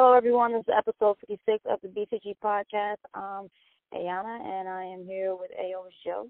Hello, 0.00 0.12
everyone. 0.12 0.52
This 0.52 0.60
is 0.60 0.74
episode 0.78 1.16
56 1.26 1.64
of 1.68 1.80
the 1.82 1.88
BCG 1.88 2.36
podcast. 2.40 2.98
Um, 3.14 3.50
Ayana, 3.92 4.40
and 4.46 4.68
I 4.68 4.84
am 4.84 5.04
here 5.04 5.34
with 5.34 5.50
Ayo's 5.60 5.92
Joe. 6.06 6.28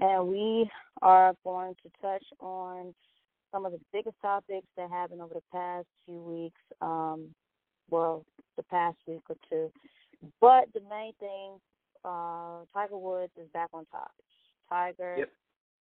And 0.00 0.26
we 0.26 0.68
are 1.02 1.34
going 1.44 1.76
to 1.84 1.90
touch 2.02 2.24
on 2.40 2.92
some 3.52 3.64
of 3.64 3.70
the 3.70 3.80
biggest 3.92 4.16
topics 4.20 4.66
that 4.76 4.90
happened 4.90 5.20
over 5.20 5.34
the 5.34 5.42
past 5.52 5.86
few 6.04 6.20
weeks. 6.20 6.60
Um, 6.80 7.28
well, 7.88 8.24
the 8.56 8.64
past 8.64 8.96
week 9.06 9.22
or 9.30 9.36
two. 9.48 9.70
But 10.40 10.64
the 10.74 10.80
main 10.90 11.12
thing, 11.20 11.60
uh, 12.04 12.64
Tiger 12.74 12.98
Woods 12.98 13.30
is 13.40 13.46
back 13.52 13.68
on 13.72 13.86
top. 13.92 14.10
Tiger 14.68 15.14
Yep. 15.18 15.30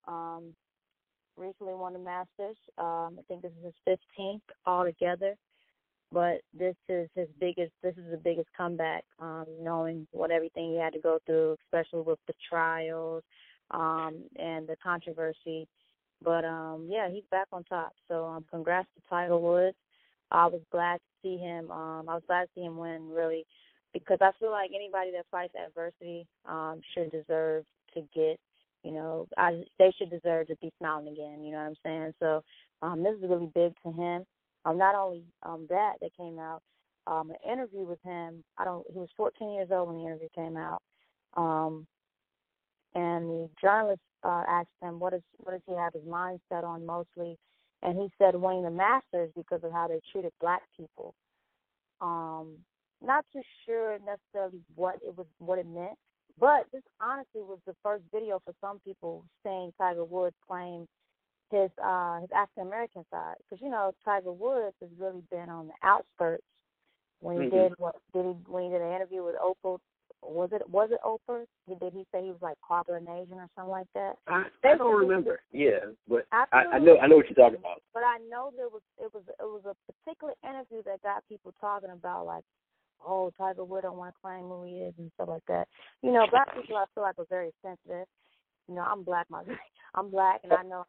um, 0.08 0.53
recently 1.38 1.73
won 1.73 1.94
the 1.94 1.99
Masters. 1.99 2.57
Um, 2.77 3.17
I 3.20 3.21
think 3.27 3.41
this 3.41 3.52
is 3.63 3.73
his 3.88 3.98
15th 4.20 4.41
altogether. 4.66 5.35
But 6.11 6.41
this 6.58 6.75
is 6.88 7.09
his 7.16 7.27
biggest. 7.39 7.71
This 7.84 7.95
is 7.98 8.09
the 8.11 8.17
biggest 8.17 8.48
comeback. 8.55 9.03
Um, 9.20 9.45
knowing 9.59 10.08
what 10.11 10.31
everything 10.31 10.71
he 10.71 10.77
had 10.77 10.94
to 10.94 10.99
go 10.99 11.20
through, 11.25 11.58
especially 11.66 12.02
with 12.02 12.20
the 12.27 12.34
trials 12.50 13.23
um, 13.72 14.23
and 14.38 14.67
the 14.67 14.75
controversy. 14.81 15.67
But 16.23 16.45
um, 16.45 16.88
yeah, 16.89 17.09
he's 17.09 17.23
back 17.31 17.47
on 17.52 17.63
top. 17.66 17.94
So 18.08 18.25
um, 18.25 18.45
congrats 18.50 18.88
to 18.95 19.09
Tiger 19.09 19.38
Woods. 19.38 19.75
I 20.31 20.47
was 20.47 20.61
glad 20.72 20.97
to 20.97 21.02
see 21.22 21.38
him. 21.38 21.72
Um, 21.72 22.09
I 22.09 22.13
was 22.13 22.23
glad 22.28 22.44
to 22.44 22.50
see 22.56 22.61
him 22.61 22.78
win, 22.78 23.09
really, 23.09 23.45
because 23.94 24.17
I 24.22 24.31
feel 24.39 24.52
like 24.52 24.72
anybody 24.75 25.11
that 25.11 25.25
fights 25.30 25.53
adversity 25.56 26.28
um, 26.47 26.81
should 26.94 27.11
deserve 27.11 27.66
to 27.94 28.02
get. 28.13 28.39
You 28.86 28.91
know, 28.91 29.28
I 29.38 29.64
they 29.80 29.91
should 29.97 30.11
deserve 30.11 30.47
to 30.47 30.55
be 30.61 30.72
smiling 30.78 31.08
again. 31.08 31.44
You 31.44 31.52
know 31.52 31.58
what 31.58 31.67
I'm 31.67 31.75
saying? 31.83 32.14
So 32.19 32.44
um, 32.83 33.03
this 33.03 33.16
is 33.16 33.30
really 33.30 33.50
big 33.53 33.73
to 33.83 33.91
him. 33.91 34.25
Um, 34.64 34.78
not 34.78 34.94
only 34.95 35.23
um, 35.44 35.66
that, 35.69 35.94
that 36.02 36.16
came 36.16 36.38
out 36.38 36.61
um, 37.08 37.31
an 37.31 37.52
interview 37.52 37.83
with 37.86 38.00
him. 38.03 38.44
I 38.58 38.66
don't. 38.66 38.86
He 38.91 39.00
was 39.00 39.09
14 39.17 39.53
years 39.53 39.69
old 39.72 39.89
when 39.89 39.97
the 39.97 40.06
interview 40.06 40.28
came 40.36 40.58
out, 40.58 40.81
um, 41.36 41.86
and 42.94 43.30
the 43.30 43.50
journalist 43.61 44.02
uh, 44.23 44.44
asked 44.47 44.69
him 44.81 45.00
what 45.00 45.13
is 45.13 45.22
what 45.38 45.52
does 45.52 45.61
he 45.67 45.73
have 45.73 45.94
his 45.94 46.06
mind 46.08 46.39
set 46.50 46.63
on 46.63 46.86
mostly, 46.86 47.38
and 47.83 47.97
he 48.00 48.09
said 48.17 48.36
winning 48.36 48.63
the 48.63 48.72
Masters 48.72 49.31
because 49.36 49.61
of 49.63 49.72
how 49.72 49.88
they 49.88 50.00
treated 50.11 50.31
black 50.41 50.61
people. 50.78 51.13
Um, 52.02 52.58
not 53.03 53.25
too 53.31 53.41
sure 53.66 53.97
necessarily 54.00 54.61
what 54.75 54.95
it 55.06 55.16
was, 55.16 55.28
what 55.39 55.59
it 55.59 55.67
meant, 55.67 55.97
but 56.39 56.66
this 56.73 56.83
honestly 57.02 57.41
was 57.41 57.59
the 57.66 57.75
first 57.83 58.03
video 58.14 58.39
for 58.44 58.53
some 58.61 58.80
people 58.80 59.23
saying 59.44 59.73
Tiger 59.78 60.03
Woods 60.05 60.36
claimed 60.47 60.88
his 61.52 61.69
uh 61.83 62.19
his 62.22 62.30
African 62.36 62.67
American 62.67 63.05
side 63.11 63.36
because 63.39 63.61
you 63.64 63.69
know 63.69 63.94
Tiger 64.03 64.31
Woods 64.31 64.75
has 64.81 64.89
really 65.00 65.22
been 65.31 65.50
on 65.50 65.67
the 65.67 65.73
outskirts 65.83 66.44
when 67.22 67.38
he 67.38 67.44
Mhm. 67.44 67.52
did 67.52 67.73
what 67.78 67.95
did 68.13 68.25
he 68.25 68.31
when 68.52 68.63
he 68.66 68.69
did 68.69 68.81
an 68.81 68.91
interview 68.94 69.23
with 69.23 69.36
Oprah 69.36 69.80
was 70.23 70.50
it 70.52 70.67
was 70.69 70.89
it 70.91 71.00
Oprah 71.03 71.45
He- 71.67 71.75
did 71.75 71.94
he 71.94 72.06
say 72.11 72.23
he 72.23 72.31
was 72.31 72.41
like 72.41 72.58
Polynesian 72.67 73.38
or 73.38 73.47
something 73.56 73.72
like 73.72 73.88
that 73.94 74.17
I, 74.28 74.45
I 74.63 74.75
don't 74.75 74.95
remember. 74.95 75.41
Yeah, 75.52 75.80
but 76.08 76.25
I, 76.31 76.46
I 76.52 76.79
know 76.79 76.97
I 76.97 77.06
know 77.07 77.17
what 77.17 77.29
you're 77.29 77.35
talking 77.35 77.59
about. 77.59 77.81
but 77.94 78.03
I 78.03 78.17
know 78.29 78.52
there 78.57 78.69
was 78.69 78.81
it 78.97 79.13
was 79.13 79.23
it 79.28 79.44
was 79.44 79.62
a 79.66 79.75
particular 79.91 80.34
interview 80.44 80.81
that 80.84 81.02
got 81.03 81.23
people 81.29 81.53
talking 81.62 81.91
about 81.91 82.25
like 82.25 82.44
oh 83.06 83.31
Tiger 83.38 83.63
Woods 83.63 83.83
don't 83.83 83.97
want 83.97 84.13
to 84.13 84.22
claim 84.22 84.44
who 84.44 84.63
he 84.63 84.73
is 84.81 84.94
and 84.97 85.11
stuff 85.16 85.29
like 85.29 85.45
that 85.47 85.67
you 86.01 86.11
know 86.11 86.25
black 86.29 86.53
people 86.56 86.78
I 86.78 86.85
feel 86.94 87.03
like 87.03 87.17
are 87.17 87.25
very 87.29 87.51
sensitive 87.63 88.07
you 88.67 88.75
know 88.75 88.81
I'm 88.81 89.03
black 89.03 89.28
my 89.29 89.44
I'm 89.95 90.09
black 90.09 90.41
and 90.44 90.53
I 90.53 90.63
know 90.63 90.85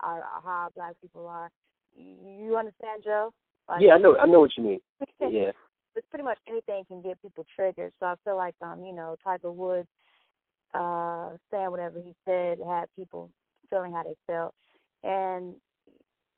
how, 0.00 0.22
how 0.44 0.68
black 0.74 0.94
people 1.00 1.26
are 1.26 1.50
you 1.96 2.56
understand 2.56 3.02
Joe 3.04 3.32
like, 3.68 3.82
Yeah, 3.82 3.94
I 3.94 3.98
know 3.98 4.16
I 4.18 4.26
know 4.26 4.40
what 4.40 4.56
you 4.56 4.64
mean. 4.64 4.80
Yeah. 5.20 5.52
it's 5.94 6.06
pretty 6.10 6.24
much 6.24 6.38
anything 6.48 6.84
can 6.86 7.02
get 7.02 7.20
people 7.22 7.46
triggered. 7.54 7.92
So 8.00 8.06
I 8.06 8.14
feel 8.24 8.36
like 8.36 8.54
um, 8.60 8.84
you 8.84 8.92
know, 8.92 9.16
Tiger 9.22 9.52
Woods 9.52 9.88
uh 10.74 11.30
saying 11.50 11.70
whatever 11.70 12.00
he 12.00 12.14
said 12.24 12.58
had 12.66 12.86
people 12.96 13.30
feeling 13.70 13.92
how 13.92 14.02
they 14.02 14.16
felt. 14.26 14.54
And 15.02 15.54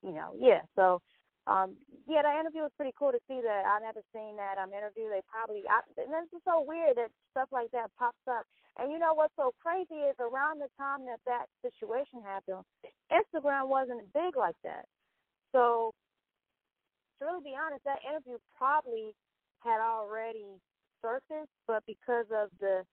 you 0.03 0.13
know, 0.13 0.35
yeah, 0.39 0.61
so 0.77 1.01
um 1.47 1.77
yeah, 2.07 2.23
that 2.23 2.41
interview 2.41 2.63
was 2.63 2.77
pretty 2.77 2.93
cool 2.99 3.13
to 3.13 3.21
see 3.29 3.41
that. 3.41 3.65
I 3.65 3.81
never 3.81 4.01
seen 4.13 4.37
that 4.37 4.59
um 4.59 4.73
interview. 4.73 5.09
They 5.09 5.23
probably 5.29 5.65
I, 5.69 5.85
and 6.01 6.13
this 6.13 6.31
just 6.33 6.45
so 6.45 6.65
weird 6.65 6.97
that 6.97 7.13
stuff 7.33 7.49
like 7.53 7.71
that 7.73 7.91
pops 7.99 8.25
up. 8.29 8.45
And 8.79 8.91
you 8.91 8.99
know 8.99 9.15
what's 9.15 9.37
so 9.37 9.55
crazy 9.63 10.03
is 10.09 10.17
around 10.19 10.59
the 10.59 10.73
time 10.79 11.07
that 11.07 11.21
that 11.27 11.47
situation 11.63 12.23
happened, 12.25 12.65
Instagram 13.13 13.69
wasn't 13.69 14.13
big 14.13 14.37
like 14.37 14.57
that. 14.65 14.87
So 15.53 15.93
to 17.21 17.27
really 17.27 17.45
be 17.45 17.57
honest, 17.57 17.85
that 17.85 18.03
interview 18.09 18.39
probably 18.57 19.15
had 19.61 19.81
already 19.81 20.59
surfaced, 21.01 21.53
but 21.67 21.83
because 21.87 22.27
of 22.33 22.51
the 22.61 22.85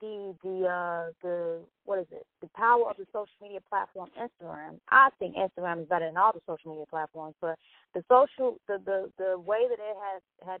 the 0.00 0.34
the 0.42 0.66
uh 0.66 1.10
the 1.22 1.60
what 1.84 1.98
is 1.98 2.06
it 2.12 2.26
the 2.40 2.48
power 2.54 2.88
of 2.90 2.96
the 2.96 3.06
social 3.12 3.34
media 3.42 3.60
platform 3.68 4.08
Instagram. 4.18 4.78
I 4.90 5.08
think 5.18 5.36
Instagram 5.36 5.82
is 5.82 5.88
better 5.88 6.06
than 6.06 6.16
all 6.16 6.32
the 6.32 6.40
social 6.46 6.72
media 6.72 6.86
platforms, 6.88 7.34
but 7.40 7.58
the 7.94 8.02
social 8.08 8.58
the 8.68 8.78
the 8.84 9.10
the 9.18 9.38
way 9.38 9.66
that 9.68 9.78
it 9.78 9.96
has 9.96 10.22
had 10.46 10.60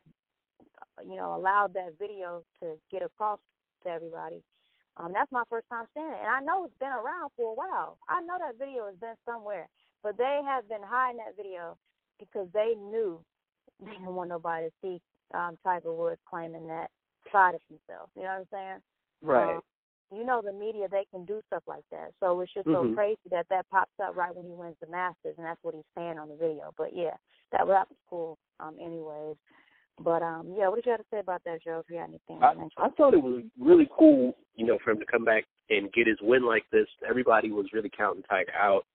you 1.08 1.16
know 1.16 1.34
allowed 1.36 1.74
that 1.74 1.98
video 1.98 2.42
to 2.60 2.74
get 2.90 3.02
across 3.02 3.38
to 3.84 3.90
everybody. 3.90 4.42
Um, 4.96 5.12
that's 5.12 5.30
my 5.30 5.44
first 5.48 5.66
time 5.70 5.86
seeing 5.94 6.06
it, 6.06 6.18
and 6.20 6.28
I 6.28 6.40
know 6.40 6.64
it's 6.64 6.74
been 6.80 6.88
around 6.88 7.30
for 7.36 7.52
a 7.52 7.54
while. 7.54 7.98
I 8.08 8.20
know 8.22 8.34
that 8.40 8.58
video 8.58 8.86
has 8.86 8.96
been 8.96 9.14
somewhere, 9.24 9.68
but 10.02 10.18
they 10.18 10.40
have 10.44 10.68
been 10.68 10.82
hiding 10.82 11.18
that 11.18 11.36
video 11.36 11.78
because 12.18 12.48
they 12.52 12.74
knew 12.74 13.20
they 13.80 13.92
didn't 13.92 14.14
want 14.14 14.30
nobody 14.30 14.66
to 14.66 14.72
see 14.82 15.00
um, 15.34 15.56
Tiger 15.62 15.94
Woods 15.94 16.20
claiming 16.28 16.66
that 16.66 16.90
side 17.32 17.54
of 17.54 17.60
himself. 17.68 18.10
You 18.16 18.22
know 18.22 18.28
what 18.28 18.38
I'm 18.38 18.46
saying? 18.50 18.80
Right. 19.22 19.56
Um, 19.56 19.62
you 20.10 20.24
know 20.24 20.40
the 20.42 20.52
media 20.52 20.88
they 20.90 21.04
can 21.10 21.24
do 21.24 21.40
stuff 21.48 21.62
like 21.66 21.84
that. 21.90 22.12
So 22.20 22.40
it's 22.40 22.52
just 22.52 22.66
so 22.66 22.84
Mhm. 22.84 22.94
crazy 22.94 23.28
that 23.30 23.46
that 23.50 23.68
pops 23.68 23.92
up 24.00 24.16
right 24.16 24.34
when 24.34 24.46
he 24.46 24.52
wins 24.52 24.78
the 24.80 24.86
Masters, 24.86 25.36
and 25.36 25.46
that's 25.46 25.62
what 25.62 25.74
he's 25.74 25.84
saying 25.94 26.18
on 26.18 26.28
the 26.28 26.36
video. 26.36 26.72
But 26.76 26.94
yeah, 26.94 27.16
that 27.52 27.66
that 27.66 27.88
was 27.88 27.98
cool. 28.08 28.38
Um, 28.58 28.78
anyways, 28.80 29.36
but 30.00 30.22
um, 30.22 30.54
yeah, 30.54 30.68
what 30.68 30.76
did 30.76 30.86
you 30.86 30.92
have 30.92 31.00
to 31.00 31.06
say 31.10 31.18
about 31.18 31.44
that, 31.44 31.62
Joe? 31.62 31.80
If 31.80 31.90
you 31.90 31.98
had 31.98 32.08
anything 32.08 32.42
I. 32.42 32.54
I 32.78 32.88
thought 32.90 33.14
it 33.14 33.22
was 33.22 33.44
really 33.58 33.88
cool, 33.98 34.36
you 34.54 34.64
know, 34.64 34.78
for 34.78 34.92
him 34.92 35.00
to 35.00 35.06
come 35.06 35.24
back 35.24 35.44
and 35.70 35.92
get 35.92 36.06
his 36.06 36.20
win 36.22 36.44
like 36.44 36.64
this. 36.70 36.86
Everybody 37.06 37.50
was 37.50 37.72
really 37.72 37.90
counting 37.90 38.22
Tiger 38.22 38.52
out, 38.54 38.86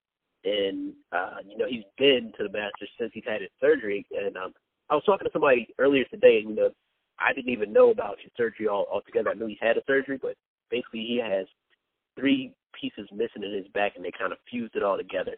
and 0.44 0.94
uh, 1.12 1.38
you 1.46 1.58
know 1.58 1.68
he's 1.68 1.86
been 1.98 2.34
to 2.38 2.44
the 2.44 2.50
Masters 2.50 2.90
since 2.98 3.12
he's 3.14 3.26
had 3.26 3.42
his 3.42 3.52
surgery. 3.60 4.06
And 4.12 4.36
um, 4.36 4.54
I 4.90 4.96
was 4.96 5.04
talking 5.06 5.26
to 5.26 5.32
somebody 5.32 5.68
earlier 5.78 6.06
today, 6.06 6.40
and 6.40 6.50
you 6.50 6.56
know, 6.56 6.70
I 7.20 7.34
didn't 7.34 7.52
even 7.52 7.74
know 7.74 7.92
about 7.92 8.18
his 8.22 8.32
surgery 8.36 8.68
all 8.68 8.88
altogether. 8.92 9.30
I 9.30 9.34
knew 9.34 9.48
he 9.48 9.58
had 9.62 9.78
a 9.78 9.84
surgery, 9.86 10.20
but 10.22 10.36
basically 10.70 11.02
he 11.02 11.22
has 11.24 11.48
three 12.18 12.54
pieces 12.80 13.08
missing 13.12 13.44
in 13.44 13.54
his 13.54 13.68
back, 13.74 13.94
and 13.96 14.04
they 14.04 14.12
kind 14.12 14.32
of 14.32 14.40
fused 14.50 14.76
it 14.76 14.84
all 14.84 14.98
together. 14.98 15.36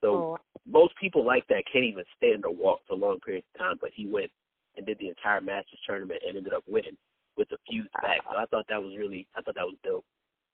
So 0.00 0.14
Oh, 0.14 0.38
most 0.66 0.94
people 1.00 1.24
like 1.24 1.46
that 1.48 1.64
can't 1.70 1.84
even 1.84 2.04
stand 2.16 2.44
or 2.44 2.54
walk 2.54 2.80
for 2.86 2.96
long 2.96 3.18
periods 3.20 3.46
of 3.54 3.58
time, 3.58 3.76
but 3.80 3.90
he 3.94 4.06
went 4.06 4.30
and 4.76 4.86
did 4.86 4.98
the 4.98 5.08
entire 5.08 5.40
Masters 5.40 5.80
tournament 5.86 6.22
and 6.26 6.36
ended 6.36 6.52
up 6.52 6.62
winning 6.68 6.96
with 7.36 7.50
a 7.52 7.56
fused 7.68 7.92
back. 8.02 8.20
So 8.30 8.36
I 8.36 8.46
thought 8.46 8.66
that 8.68 8.82
was 8.82 8.96
really, 8.96 9.26
I 9.36 9.42
thought 9.42 9.56
that 9.56 9.66
was 9.66 9.76
dope. 9.84 10.04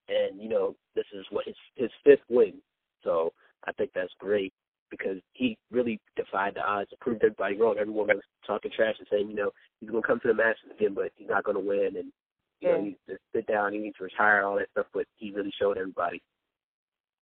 And 0.09 0.41
you 0.41 0.49
know, 0.49 0.77
this 0.95 1.07
is 1.13 1.27
what 1.31 1.47
his 1.47 1.57
his 1.77 1.91
fifth 2.05 2.25
win, 2.29 2.55
so 3.03 3.33
I 3.67 3.73
think 3.73 3.91
that's 3.95 4.13
great 4.19 4.53
because 4.99 5.19
he 5.33 5.57
really 5.71 6.01
defied 6.17 6.55
the 6.55 6.61
odds, 6.63 6.91
proved 7.01 7.23
everybody 7.25 7.57
wrong. 7.57 7.77
Everyone 7.79 8.09
was 8.09 8.23
talking 8.47 8.71
trash 8.75 8.97
and 8.99 9.09
saying, 9.11 9.29
you 9.29 9.37
know, 9.37 9.51
he's 9.81 9.91
gonna 9.91 10.03
come 10.03 10.21
to 10.21 10.29
the 10.29 10.35
Masters 10.35 10.71
again, 10.77 10.95
but 10.95 11.13
he's 11.17 11.29
not 11.29 11.45
gonna 11.45 11.61
win, 11.61 11.97
and 11.97 12.13
you 12.61 12.69
know, 12.69 12.77
he 12.79 12.83
needs 12.85 12.99
to 13.09 13.19
sit 13.35 13.47
down, 13.47 13.73
he 13.73 13.79
needs 13.79 13.97
to 13.99 14.05
retire, 14.05 14.43
all 14.45 14.57
that 14.57 14.71
stuff. 14.71 14.87
But 14.95 15.07
he 15.17 15.33
really 15.33 15.53
showed 15.59 15.77
everybody. 15.77 16.23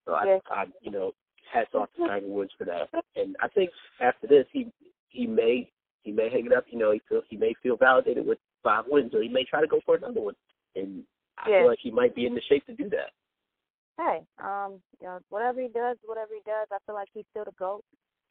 So 0.06 0.14
I, 0.14 0.24
Yeah. 0.26 0.38
I, 0.50 0.64
you 0.80 0.90
know, 0.90 1.12
hats 1.52 1.74
off 1.74 1.88
to 1.96 2.06
Tiger 2.08 2.26
Woods 2.26 2.52
for 2.58 2.64
that. 2.64 2.88
And 3.16 3.36
I 3.40 3.48
think 3.48 3.70
after 4.00 4.26
this, 4.26 4.46
he 4.52 4.70
he 5.08 5.26
may 5.26 5.70
he 6.02 6.12
may 6.12 6.28
hang 6.30 6.46
it 6.46 6.52
up. 6.52 6.64
You 6.68 6.78
know, 6.78 6.92
he 6.92 7.00
feel 7.08 7.22
he 7.28 7.36
may 7.36 7.54
feel 7.62 7.76
validated 7.76 8.26
with 8.26 8.38
five 8.62 8.84
wins, 8.88 9.14
or 9.14 9.22
he 9.22 9.28
may 9.28 9.44
try 9.44 9.60
to 9.60 9.66
go 9.66 9.80
for 9.84 9.96
another 9.96 10.20
one. 10.20 10.34
And 10.76 11.04
I 11.38 11.50
Yeah. 11.50 11.58
feel 11.60 11.68
like 11.68 11.78
he 11.80 11.90
might 11.90 12.14
be 12.14 12.26
in 12.26 12.34
the 12.34 12.40
shape 12.42 12.66
to 12.66 12.74
do 12.74 12.88
that. 12.90 13.10
Hey, 13.98 14.20
um, 14.42 14.80
you 15.00 15.06
know, 15.06 15.18
whatever 15.28 15.60
he 15.60 15.68
does, 15.68 15.96
whatever 16.04 16.32
he 16.34 16.40
does, 16.46 16.66
I 16.72 16.78
feel 16.86 16.94
like 16.94 17.08
he's 17.12 17.24
still 17.30 17.44
the 17.44 17.52
goat. 17.58 17.84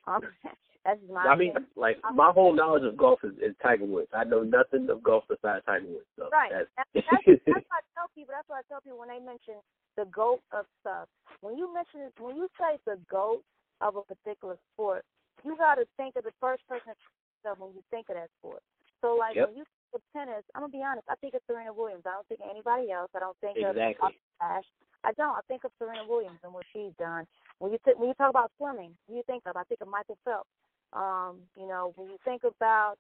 Um, 0.08 0.22
that's 0.86 1.00
just 1.00 1.12
my 1.13 1.22
I 1.30 1.36
mean, 1.36 1.52
opinion. 1.52 1.69
like 1.78 1.98
my 2.16 2.31
whole 2.34 2.54
knowledge 2.54 2.84
of 2.84 2.98
golf 2.98 3.19
is, 3.24 3.38
is 3.38 3.54
Tiger 3.62 3.86
Woods. 3.86 4.10
I 4.13 4.24
know 4.24 4.42
nothing 4.42 4.90
of 4.90 5.04
golf 5.04 5.24
besides 5.30 5.63
Tiger 5.66 5.86
Woods. 5.86 6.10
So 6.18 6.30
Right. 6.31 6.50
That's, 6.52 6.69
That's, 6.94 7.06
that's, 7.06 7.42
that's 7.46 7.68
what 7.69 7.78
I 7.78 7.86
tell 7.94 8.10
people. 8.16 8.34
That's 8.34 8.50
what 8.50 8.60
I 8.60 8.66
tell 8.68 8.81
people 8.81 8.98
when 9.00 9.10
they 9.13 9.22
mention 9.22 9.62
the 9.98 10.06
goat 10.10 10.42
of 10.52 10.66
stuff. 10.81 11.06
When 11.42 11.58
you 11.58 11.69
mention 11.74 12.10
it, 12.10 12.14
when 12.18 12.36
you 12.36 12.50
say 12.57 12.81
the 12.90 12.98
goat 13.10 13.44
of 13.81 13.96
a 13.96 14.02
particular 14.02 14.57
sport, 14.74 15.06
you 15.46 15.56
got 15.57 15.75
to 15.75 15.86
think 15.98 16.16
of 16.18 16.24
the 16.25 16.34
first 16.42 16.66
person 16.68 16.94
when 17.57 17.74
you 17.74 17.81
think 17.90 18.10
of 18.10 18.16
that 18.18 18.30
sport. 18.42 18.62
So, 19.02 19.16
like 19.18 19.36
Yep. 19.36 19.50
when 19.50 19.57
you 19.57 19.66
think 19.66 19.94
of 19.98 20.02
tennis, 20.14 20.46
I'm 20.54 20.62
gonna 20.62 20.74
be 20.74 20.84
honest. 20.86 21.10
I 21.10 21.16
think 21.18 21.34
of 21.34 21.42
Serena 21.48 21.74
Williams. 21.74 22.06
I 22.06 22.14
don't 22.14 22.28
think 22.30 22.40
of 22.42 22.50
anybody 22.50 22.92
else. 22.92 23.10
I 23.16 23.19
don't 23.19 23.38
think 23.42 23.57
Exactly. 23.57 23.98
of 24.02 24.14
Ashe. 24.42 24.69
I 25.03 25.12
don't. 25.13 25.33
I 25.33 25.42
think 25.48 25.63
of 25.63 25.71
Serena 25.77 26.06
Williams 26.07 26.39
and 26.44 26.53
what 26.53 26.65
she's 26.71 26.94
done. 27.00 27.25
When 27.59 27.71
you 27.71 27.80
th- 27.83 27.98
when 27.98 28.09
you 28.09 28.15
talk 28.15 28.30
about 28.30 28.51
swimming, 28.57 28.94
who 29.07 29.15
you 29.15 29.24
think 29.25 29.44
of? 29.45 29.57
I 29.57 29.63
think 29.63 29.81
of 29.81 29.88
Michael 29.88 30.18
Phelps. 30.24 30.50
Um, 30.94 31.42
you 31.57 31.68
know, 31.68 31.94
when 31.95 32.07
you 32.09 32.18
think 32.24 32.44
about 32.44 32.95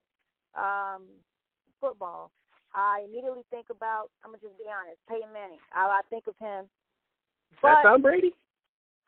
um, 0.57 1.03
football, 1.79 2.31
I 2.73 3.05
immediately 3.05 3.43
think 3.51 3.67
about. 3.69 4.09
I'm 4.23 4.31
gonna 4.31 4.41
just 4.41 4.57
be 4.57 4.65
honest, 4.65 4.97
Peyton 5.09 5.29
Manning. 5.33 5.61
I, 5.73 6.01
I 6.01 6.01
think 6.09 6.25
of 6.27 6.35
him. 6.39 6.65
But 7.61 7.83
Tom 7.83 8.01
Brady. 8.01 8.33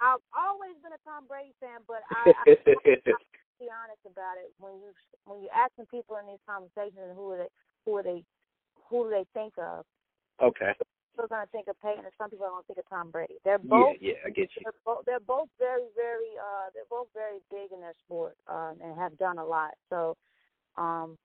I've 0.01 0.22
always 0.36 0.75
been 0.84 0.92
a 0.92 1.01
Tom 1.07 1.24
Brady 1.31 1.56
fan, 1.63 1.80
but 1.88 2.04
I, 2.12 2.36
I, 2.44 2.51
I 2.51 3.16
be 3.63 3.72
honest 3.72 4.04
about 4.04 4.36
it. 4.36 4.51
When 4.60 4.75
you 4.84 4.92
when 5.25 5.42
you 5.42 5.50
asking 5.56 5.88
people 5.88 6.18
in 6.19 6.28
these 6.28 6.44
conversations, 6.44 7.16
who 7.16 7.31
are 7.31 7.48
they, 7.48 7.51
who 7.86 7.92
are 7.98 8.04
they, 8.04 8.24
who 8.89 9.07
do 9.07 9.10
they 9.10 9.25
think 9.34 9.54
of? 9.57 9.86
Okay. 10.42 10.75
Are 11.19 11.27
gonna 11.27 11.45
think 11.51 11.68
of 11.68 11.80
Peyton, 11.80 12.06
and 12.06 12.13
some 12.18 12.30
people 12.30 12.45
are 12.45 12.57
gonna 12.57 12.65
think 12.65 12.80
of 12.80 12.89
Tom 12.89 13.12
Brady. 13.12 13.38
They're 13.45 13.62
both. 13.62 14.01
Yeah, 14.01 14.18
yeah, 14.18 14.25
I 14.25 14.30
get 14.33 14.50
you. 14.57 14.65
They're 14.65 14.81
both, 14.83 15.06
they're 15.06 15.21
both 15.21 15.50
very, 15.60 15.86
very. 15.95 16.33
Uh, 16.36 16.74
they're 16.74 16.89
both 16.89 17.07
very 17.13 17.38
big 17.54 17.71
in 17.71 17.81
their 17.81 17.94
sport, 18.04 18.33
um, 18.50 18.81
and 18.81 18.98
have 18.98 19.18
done 19.21 19.38
a 19.38 19.45
lot. 19.45 19.77
So, 19.89 20.18
um, 20.75 21.18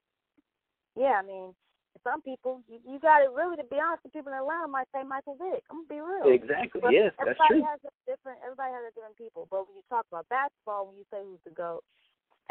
yeah, 0.95 1.17
I 1.17 1.25
mean, 1.25 1.57
some 2.03 2.21
people, 2.21 2.61
you, 2.69 2.79
you 2.85 2.99
got 2.99 3.25
it 3.25 3.31
really 3.33 3.57
to 3.57 3.65
be 3.65 3.81
honest. 3.81 4.03
The 4.03 4.13
people 4.13 4.31
in 4.31 4.37
Atlanta 4.37 4.69
might 4.69 4.87
say 4.93 5.03
Michael 5.03 5.35
Vick. 5.35 5.65
I'm 5.67 5.83
gonna 5.83 5.91
be 5.91 6.01
real. 6.01 6.31
Exactly. 6.31 6.79
But 6.79 6.93
yes, 6.93 7.11
that's 7.17 7.33
everybody 7.33 7.59
true. 7.59 7.67
has 7.67 7.79
a 7.83 7.91
different. 8.05 8.39
Everybody 8.45 8.71
has 8.71 8.83
a 8.87 8.93
different 8.93 9.17
people. 9.17 9.49
But 9.49 9.67
when 9.67 9.75
you 9.75 9.85
talk 9.89 10.05
about 10.07 10.29
basketball, 10.29 10.87
when 10.87 10.95
you 10.95 11.05
say 11.09 11.25
who's 11.25 11.41
the 11.43 11.51
goat, 11.51 11.83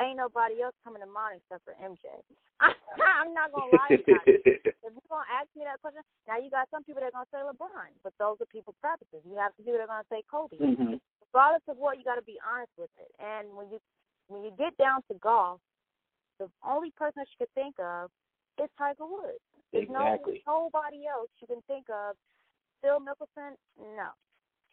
ain't 0.00 0.18
nobody 0.18 0.62
else 0.62 0.74
coming 0.82 1.02
to 1.02 1.10
mind 1.10 1.42
except 1.42 1.66
for 1.66 1.74
MJ. 1.78 2.06
I'm 2.62 3.34
not 3.34 3.50
gonna 3.52 3.70
lie 3.70 3.98
about 3.98 4.26
it. 4.26 4.62
If 4.88 4.96
you're 4.96 5.12
gonna 5.12 5.28
ask 5.28 5.52
me 5.52 5.68
that 5.68 5.82
question, 5.84 6.00
now 6.24 6.40
you 6.40 6.48
got 6.48 6.64
some 6.72 6.80
people 6.80 7.04
that 7.04 7.12
are 7.12 7.18
gonna 7.20 7.28
say 7.28 7.44
LeBron, 7.44 7.92
but 8.00 8.16
those 8.16 8.40
are 8.40 8.48
people's 8.48 8.78
preferences. 8.80 9.20
You 9.28 9.36
have 9.36 9.52
people 9.58 9.76
that 9.76 9.84
are 9.84 9.92
gonna 9.92 10.08
say 10.08 10.24
Kobe. 10.30 10.56
Mm-hmm. 10.56 10.96
Regardless 11.28 11.66
of 11.68 11.76
what, 11.76 12.00
you 12.00 12.08
got 12.08 12.16
to 12.16 12.24
be 12.24 12.40
honest 12.40 12.72
with 12.80 12.88
it. 12.96 13.12
And 13.20 13.52
when 13.52 13.68
you 13.68 13.76
when 14.32 14.40
you 14.40 14.52
get 14.56 14.72
down 14.80 15.04
to 15.12 15.14
golf, 15.20 15.60
the 16.40 16.48
only 16.64 16.88
person 16.96 17.20
that 17.20 17.28
you 17.36 17.44
could 17.44 17.52
think 17.52 17.76
of 17.76 18.08
is 18.56 18.72
Tiger 18.80 19.04
Woods. 19.04 19.44
There's 19.76 19.84
Exactly. 19.84 20.40
no 20.48 20.72
nobody 20.72 21.04
else 21.04 21.28
you 21.44 21.46
can 21.46 21.60
think 21.68 21.92
of. 21.92 22.16
Phil 22.80 23.02
Mickelson, 23.02 23.58
no. 23.76 24.14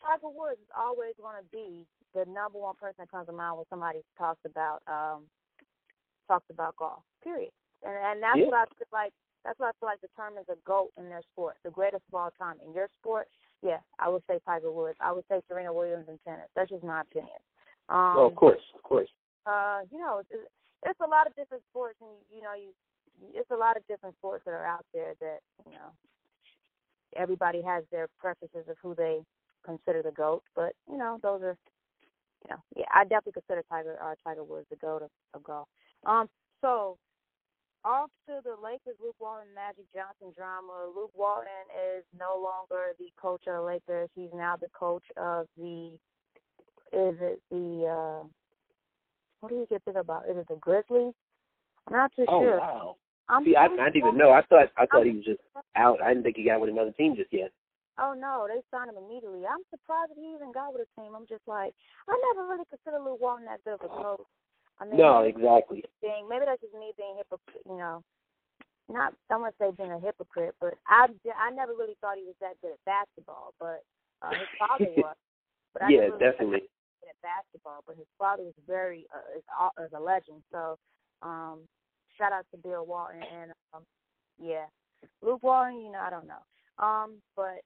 Tiger 0.06 0.30
Woods 0.30 0.62
is 0.62 0.70
always 0.78 1.18
going 1.18 1.42
to 1.42 1.48
be 1.50 1.86
the 2.14 2.30
number 2.30 2.62
one 2.62 2.78
person 2.78 3.02
that 3.02 3.12
comes 3.12 3.26
to 3.26 3.34
mind 3.34 3.58
when 3.58 3.66
somebody 3.70 4.06
talks 4.18 4.40
about 4.46 4.86
um 4.86 5.26
talks 6.30 6.46
about 6.50 6.76
golf. 6.78 7.02
Period. 7.24 7.52
And 7.82 7.98
and 7.98 8.22
that's 8.22 8.38
Yeah. 8.38 8.46
what 8.46 8.56
I 8.56 8.66
feel 8.78 8.88
like. 8.94 9.14
That's 9.44 9.60
what 9.60 9.70
I 9.70 9.78
feel 9.80 9.90
like 9.90 10.02
determines 10.02 10.50
a 10.50 10.58
goat 10.66 10.90
in 10.98 11.10
their 11.10 11.22
sport, 11.34 11.58
the 11.64 11.70
greatest 11.70 12.02
of 12.10 12.16
all 12.16 12.32
time. 12.32 12.58
In 12.66 12.74
your 12.74 12.90
sport, 12.98 13.28
yeah, 13.62 13.78
I 14.00 14.10
would 14.10 14.24
say 14.26 14.40
Tiger 14.46 14.72
Woods. 14.72 14.98
I 15.00 15.12
would 15.12 15.26
say 15.30 15.42
Serena 15.48 15.72
Williams 15.72 16.08
in 16.10 16.18
tennis. 16.26 16.50
That's 16.56 16.70
just 16.70 16.84
my 16.84 17.02
opinion. 17.02 17.38
Um, 17.90 18.18
oh, 18.18 18.26
of 18.26 18.36
course, 18.36 18.62
of 18.74 18.82
course. 18.82 19.10
uh, 19.46 19.82
you 19.92 20.00
know, 20.00 20.18
it's, 20.18 20.50
it's 20.84 21.00
a 21.00 21.06
lot 21.06 21.28
of 21.28 21.36
different 21.36 21.64
sports, 21.70 21.98
and 22.02 22.10
you 22.34 22.42
know, 22.42 22.54
you 22.54 22.74
it's 23.34 23.52
a 23.52 23.56
lot 23.56 23.78
of 23.78 23.86
different 23.88 24.16
sports 24.18 24.44
that 24.46 24.52
are 24.52 24.66
out 24.66 24.86
there 24.94 25.14
that 25.22 25.40
you 25.66 25.74
know 25.74 25.94
everybody 27.16 27.62
has 27.62 27.84
their 27.92 28.08
preferences 28.20 28.68
of 28.68 28.78
who 28.82 28.96
they 28.96 29.22
consider 29.66 30.02
the 30.02 30.12
goat. 30.12 30.44
But 30.56 30.74
you 30.90 30.98
know, 30.98 31.20
those 31.22 31.42
are 31.42 31.58
you 32.44 32.52
know, 32.52 32.62
yeah, 32.76 32.86
I 32.94 33.04
definitely 33.04 33.42
consider 33.42 33.64
Tiger 33.70 33.98
uh, 34.02 34.16
Tiger 34.24 34.44
Woods 34.44 34.68
the 34.70 34.76
goat 34.78 35.02
of, 35.02 35.10
of 35.34 35.44
golf. 35.44 35.68
Um, 36.06 36.30
so 36.62 36.98
off 37.84 38.10
to 38.28 38.40
the 38.44 38.56
Lakers, 38.64 38.98
Luke 39.02 39.16
Walton, 39.20 39.48
Magic 39.54 39.86
Johnson 39.94 40.34
drama. 40.36 40.90
Luke 40.96 41.12
Walton 41.16 41.48
is 41.96 42.04
no 42.18 42.34
longer 42.42 42.94
the 42.98 43.10
coach 43.22 43.42
of 43.48 43.54
the 43.54 43.62
Lakers. 43.62 44.10
He's 44.16 44.34
now 44.34 44.56
the 44.56 44.70
coach 44.78 45.04
of 45.18 45.48
the. 45.58 45.92
Is 46.94 47.16
it 47.20 47.42
the? 47.52 47.86
uh 47.86 48.28
What 49.40 49.50
do 49.50 49.56
you 49.56 49.68
get 49.70 49.84
this 49.86 49.96
about? 49.98 50.30
Is 50.30 50.38
it 50.38 50.48
the 50.48 50.56
Grizzlies? 50.56 51.14
I'm 51.88 51.94
not 51.94 52.12
too 52.16 52.26
Oh 52.28 52.42
sure. 52.42 52.60
wow. 52.60 52.96
I'm, 53.28 53.44
See, 53.44 53.56
I, 53.56 53.66
I 53.66 53.90
didn't 53.90 53.98
even 53.98 54.18
know. 54.18 54.32
I 54.32 54.42
thought 54.44 54.70
I 54.78 54.86
thought 54.86 55.06
he 55.06 55.12
was 55.12 55.26
just 55.26 55.40
out. 55.76 56.02
I 56.02 56.10
didn't 56.10 56.24
think 56.24 56.38
he 56.38 56.46
got 56.46 56.62
with 56.62 56.70
another 56.70 56.92
team 56.92 57.16
just 57.16 57.34
yet. 57.34 57.52
Oh 58.00 58.12
no, 58.14 58.48
they 58.48 58.60
signed 58.72 58.92
him 58.92 59.00
immediately. 59.00 59.48
I'm 59.48 59.64
surprised 59.72 60.12
that 60.12 60.20
he 60.20 60.36
even 60.36 60.52
got 60.52 60.74
with 60.76 60.84
a 60.84 60.90
team. 61.00 61.16
I'm 61.16 61.28
just 61.28 61.46
like, 61.48 61.72
I 62.10 62.14
never 62.34 62.48
really 62.48 62.68
considered 62.68 63.04
Luke 63.04 63.22
Walton 63.24 63.48
that 63.48 63.64
good 63.64 63.80
of 63.80 63.88
a 63.88 63.92
coach. 63.92 64.28
I 64.80 64.86
mean, 64.86 65.00
No, 65.00 65.24
exactly. 65.24 65.84
being 66.04 66.28
maybe 66.28 66.44
that's 66.46 66.60
just 66.60 66.76
me 66.76 66.92
being 67.00 67.16
hypocrite. 67.16 67.64
You 67.64 67.80
know, 67.80 68.04
not 68.92 69.14
I 69.32 69.38
wouldn't 69.38 69.56
say 69.58 69.72
being 69.78 69.96
a 69.96 70.00
hypocrite, 70.00 70.56
but 70.60 70.76
I 70.88 71.08
I 71.40 71.50
never 71.56 71.72
really 71.74 71.96
thought 72.04 72.20
he 72.20 72.28
was 72.28 72.36
that 72.44 72.60
good 72.62 72.76
at 72.76 72.84
basketball. 72.86 73.56
But 73.60 73.84
uh, 74.22 74.36
his 74.36 74.52
father 74.60 74.92
was. 75.00 75.16
But 75.74 75.84
I 75.84 75.90
yeah, 75.92 76.12
definitely. 76.20 76.68
thought 76.68 76.68
he 76.68 76.76
was 76.76 77.00
good 77.00 77.14
at 77.16 77.22
basketball, 77.24 77.80
but 77.88 77.96
his 77.96 78.12
father 78.20 78.44
was 78.44 78.60
very 78.68 79.08
uh, 79.16 79.40
is, 79.40 79.46
a- 79.56 79.84
is 79.88 79.94
a 79.96 80.00
legend. 80.00 80.44
So, 80.52 80.76
um, 81.24 81.64
shout 82.18 82.32
out 82.36 82.46
to 82.52 82.58
Bill 82.60 82.86
Walton 82.86 83.24
and 83.24 83.52
um, 83.74 83.84
yeah, 84.40 84.68
Luke 85.24 85.44
Walton. 85.44 85.80
You 85.80 85.92
know, 85.92 86.04
I 86.04 86.10
don't 86.10 86.28
know. 86.28 86.44
Um, 86.80 87.24
but 87.36 87.64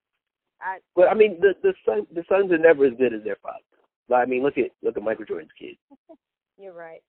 I 0.62 0.80
But 0.96 1.10
I 1.10 1.14
mean, 1.14 1.40
the 1.40 1.54
the 1.62 1.74
son 1.86 2.08
the 2.14 2.24
sons 2.30 2.52
are 2.52 2.58
never 2.58 2.86
as 2.86 2.94
good 2.98 3.14
as 3.14 3.24
their 3.24 3.38
father. 3.42 3.60
But, 4.08 4.16
I 4.16 4.26
mean, 4.26 4.42
look 4.42 4.58
at 4.58 4.72
look 4.82 4.98
at 4.98 5.04
Michael 5.04 5.26
Jordan's 5.26 5.52
kids. 5.58 5.78
You're 6.58 6.74
right. 6.74 7.02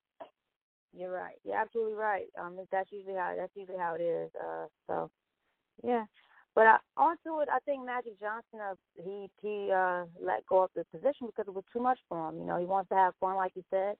You're 0.93 1.11
right. 1.11 1.35
You're 1.43 1.57
absolutely 1.57 1.93
right. 1.93 2.25
Um, 2.39 2.59
that's 2.71 2.91
usually 2.91 3.15
how 3.15 3.33
that's 3.37 3.55
usually 3.55 3.77
how 3.77 3.95
it 3.95 4.01
is. 4.01 4.29
Uh, 4.39 4.65
so, 4.87 5.09
yeah. 5.83 6.05
But 6.53 6.67
uh, 6.67 6.77
onto 6.97 7.39
it, 7.41 7.47
I 7.51 7.59
think 7.65 7.85
Magic 7.85 8.19
Johnson, 8.19 8.59
uh, 8.59 8.75
he 9.01 9.29
he 9.41 9.71
uh 9.73 10.05
let 10.21 10.45
go 10.47 10.63
of 10.63 10.71
the 10.75 10.85
position 10.91 11.27
because 11.27 11.45
it 11.47 11.53
was 11.53 11.63
too 11.71 11.79
much 11.79 11.99
for 12.09 12.29
him. 12.29 12.39
You 12.39 12.45
know, 12.45 12.59
he 12.59 12.65
wants 12.65 12.89
to 12.89 12.95
have 12.95 13.13
fun, 13.19 13.35
like 13.35 13.53
you 13.55 13.63
said, 13.69 13.95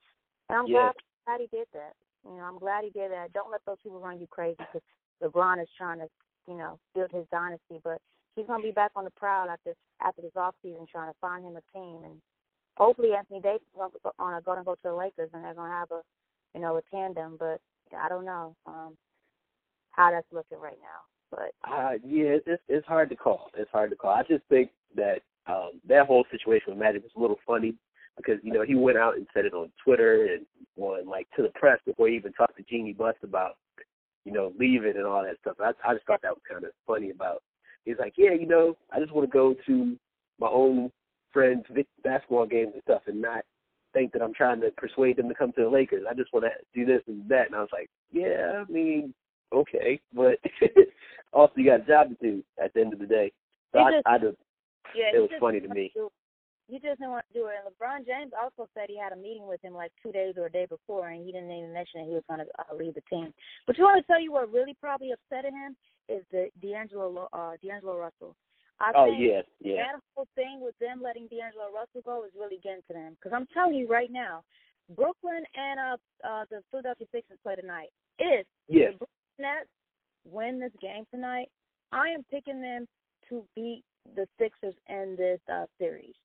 and 0.50 0.60
I'm 0.60 0.68
Yeah. 0.68 0.92
glad 0.92 0.94
glad 1.26 1.42
he 1.42 1.58
did 1.58 1.68
that. 1.74 1.94
You 2.26 2.38
know, 2.38 2.44
I'm 2.44 2.60
glad 2.60 2.84
he 2.84 2.92
did 2.92 3.12
that. 3.12 3.34
Don't 3.34 3.52
let 3.52 3.62
those 3.66 3.78
people 3.82 4.00
run 4.00 4.20
you 4.20 4.28
crazy 4.28 4.58
because 4.58 4.82
LeBron 5.24 5.62
is 5.62 5.70
trying 5.78 6.00
to, 6.00 6.08
you 6.48 6.56
know, 6.56 6.78
build 6.94 7.12
his 7.12 7.26
dynasty, 7.32 7.80
but 7.84 8.00
he's 8.36 8.48
gonna 8.48 8.64
be 8.64 8.72
back 8.72 8.92
on 8.96 9.04
the 9.04 9.12
prowl 9.12 9.50
after 9.50 9.74
after 10.02 10.22
this 10.22 10.36
off 10.36 10.56
season, 10.62 10.86
trying 10.92 11.12
to 11.12 11.18
find 11.20 11.46
him 11.46 11.58
a 11.58 11.78
team, 11.78 12.04
and 12.04 12.22
hopefully 12.78 13.14
Anthony 13.14 13.42
Davis 13.42 13.62
is 13.62 13.78
gonna 13.78 13.92
go, 14.04 14.12
on 14.20 14.36
to 14.36 14.42
go 14.42 14.76
to 14.76 14.82
the 14.84 14.94
Lakers, 14.94 15.30
and 15.34 15.44
they're 15.44 15.54
gonna 15.54 15.72
have 15.72 15.92
a, 15.92 16.02
you 16.56 16.62
know, 16.62 16.78
a 16.78 16.82
tandem. 16.90 17.38
But 17.38 17.60
I 17.98 18.10
don't 18.10 18.26
know 18.26 18.56
um 18.66 18.98
how 19.92 20.12
that's 20.12 20.28
looking 20.32 20.60
right 20.60 20.78
now. 20.82 21.02
But 21.32 21.54
Uh, 21.70 21.94
yeah, 22.04 22.38
it's 22.46 22.62
it's 22.68 22.88
hard 22.88 23.10
to 23.10 23.16
call. 23.16 23.50
It's 23.56 23.72
hard 23.72 23.90
to 23.92 23.96
call. 23.96 24.12
I 24.12 24.24
just 24.24 24.44
think 24.50 24.72
that 24.96 25.22
um 25.48 25.82
that 25.88 26.08
whole 26.08 26.26
situation 26.32 26.70
with 26.70 26.80
Magic 26.80 27.04
was 27.04 27.12
a 27.16 27.20
little 27.20 27.40
funny 27.46 27.76
because 28.18 28.40
you 28.44 28.54
know 28.54 28.64
he 28.64 28.76
went 28.76 28.98
out 28.98 29.16
and 29.16 29.28
said 29.34 29.46
it 29.46 29.54
on 29.54 29.72
Twitter 29.84 30.26
and 30.34 30.46
on 30.78 31.08
like 31.08 31.28
to 31.36 31.44
the 31.44 31.50
press 31.50 31.80
before 31.86 32.08
he 32.08 32.16
even 32.16 32.34
talked 32.34 32.58
to 32.58 32.64
Jeanie 32.64 32.94
Buss 32.94 33.16
about 33.24 33.56
you 34.26 34.32
know 34.32 34.54
leaving 34.60 34.96
and 34.96 35.06
all 35.06 35.24
that 35.24 35.38
stuff. 35.42 35.58
I 35.60 35.72
I 35.88 35.94
just 35.94 36.06
thought 36.06 36.22
that 36.22 36.34
was 36.34 36.44
kind 36.50 36.64
of 36.64 36.72
funny. 36.86 37.10
About 37.12 37.42
he's 37.86 37.98
like, 38.00 38.14
yeah, 38.18 38.34
you 38.34 38.46
know, 38.48 38.78
I 38.92 39.00
just 39.00 39.12
want 39.12 39.28
to 39.30 39.34
go 39.34 39.56
to 39.68 39.98
my 40.40 40.48
own 40.48 40.92
friends' 41.32 41.66
basketball 42.04 42.46
games 42.46 42.72
and 42.74 42.84
stuff 42.84 43.04
and 43.08 43.22
not 43.22 43.44
think 43.94 44.12
that 44.14 44.22
I'm 44.22 44.34
trying 44.34 44.62
to 44.62 44.72
persuade 44.72 45.18
them 45.18 45.28
to 45.30 45.36
come 45.36 45.52
to 45.54 45.64
the 45.64 45.70
Lakers. 45.70 46.04
I 46.10 46.14
just 46.14 46.32
want 46.34 46.46
to 46.46 46.52
do 46.74 46.86
this 46.86 47.02
and 47.08 47.28
that. 47.30 47.48
And 47.48 47.56
I 47.56 47.60
was 47.60 47.70
like, 47.74 47.90
yeah, 48.12 48.64
I 48.68 48.72
mean, 48.72 49.14
okay, 49.54 50.00
but 50.14 50.40
also 51.34 51.54
you 51.58 51.66
got 51.66 51.82
a 51.82 51.86
job 51.86 52.10
to 52.10 52.16
do 52.22 52.44
at 52.64 52.74
the 52.74 52.82
end 52.82 52.94
of 52.94 53.00
the 53.00 53.06
day. 53.06 53.32
So 53.74 53.80
I, 53.80 53.92
just- 53.92 54.08
I 54.08 54.18
just, 54.18 54.38
yeah, 54.96 55.12
it 55.14 55.20
was 55.20 55.30
funny 55.40 55.60
to 55.60 55.68
me. 55.74 55.92
He 56.72 56.80
just 56.80 57.04
didn't 57.04 57.12
want 57.12 57.28
to 57.28 57.36
do 57.36 57.52
it. 57.52 57.60
And 57.60 57.68
LeBron 57.68 58.08
James 58.08 58.32
also 58.32 58.72
said 58.72 58.88
he 58.88 58.96
had 58.96 59.12
a 59.12 59.20
meeting 59.20 59.44
with 59.46 59.60
him 59.62 59.76
like 59.76 59.92
two 60.02 60.14
days 60.16 60.36
or 60.38 60.46
a 60.48 60.52
day 60.52 60.66
before, 60.66 61.10
and 61.10 61.20
he 61.20 61.34
didn't 61.34 61.52
even 61.52 61.74
mention 61.74 62.00
that 62.00 62.08
he 62.08 62.16
was 62.16 62.24
going 62.32 62.40
to 62.40 62.48
uh, 62.56 62.72
leave 62.72 62.96
the 62.96 63.04
team. 63.12 63.34
But 63.68 63.78
you 63.78 63.84
want 63.84 64.00
to 64.00 64.08
tell 64.08 64.22
you 64.24 64.32
what 64.32 64.48
really 64.52 64.76
probably 64.80 65.12
upsetted 65.12 65.52
him 65.52 65.76
is 66.08 66.24
the 66.32 66.48
D'Angelo 66.64 67.10
Lo- 67.10 67.34
uh, 67.34 67.60
D'Angelo 67.62 67.98
Russell. 67.98 68.40
I 68.80 68.94
Oh 68.96 69.06
think 69.06 69.20
yeah, 69.20 69.42
yeah, 69.60 69.84
that 69.84 70.00
whole 70.16 70.28
thing 70.34 70.60
with 70.64 70.74
them 70.80 71.02
letting 71.04 71.28
D'Angelo 71.28 71.68
Russell 71.76 72.02
go 72.08 72.24
is 72.24 72.32
really 72.40 72.60
getting 72.64 72.82
to 72.88 72.94
them. 72.94 73.18
Because 73.20 73.36
I'm 73.36 73.48
telling 73.54 73.76
you 73.76 73.88
right 73.88 74.10
now, 74.10 74.42
Brooklyn 74.96 75.44
and 75.54 75.78
uh, 75.78 76.28
uh, 76.28 76.46
the 76.50 76.64
Philadelphia 76.72 77.08
Sixers 77.12 77.38
play 77.44 77.56
tonight. 77.56 77.90
If 78.18 78.48
yes, 78.70 78.94
the 78.94 79.06
Brooklyn 79.06 79.40
Nets 79.40 79.70
win 80.26 80.60
this 80.60 80.72
game 80.82 81.06
tonight, 81.12 81.50
I 81.92 82.08
am 82.10 82.24
picking 82.32 82.62
them 82.62 82.88
to 83.30 83.44
beat 83.56 83.84
the 84.16 84.26
Sixers 84.40 84.76
in 84.90 85.16
this 85.18 85.40
uh, 85.52 85.66
series. 85.78 86.16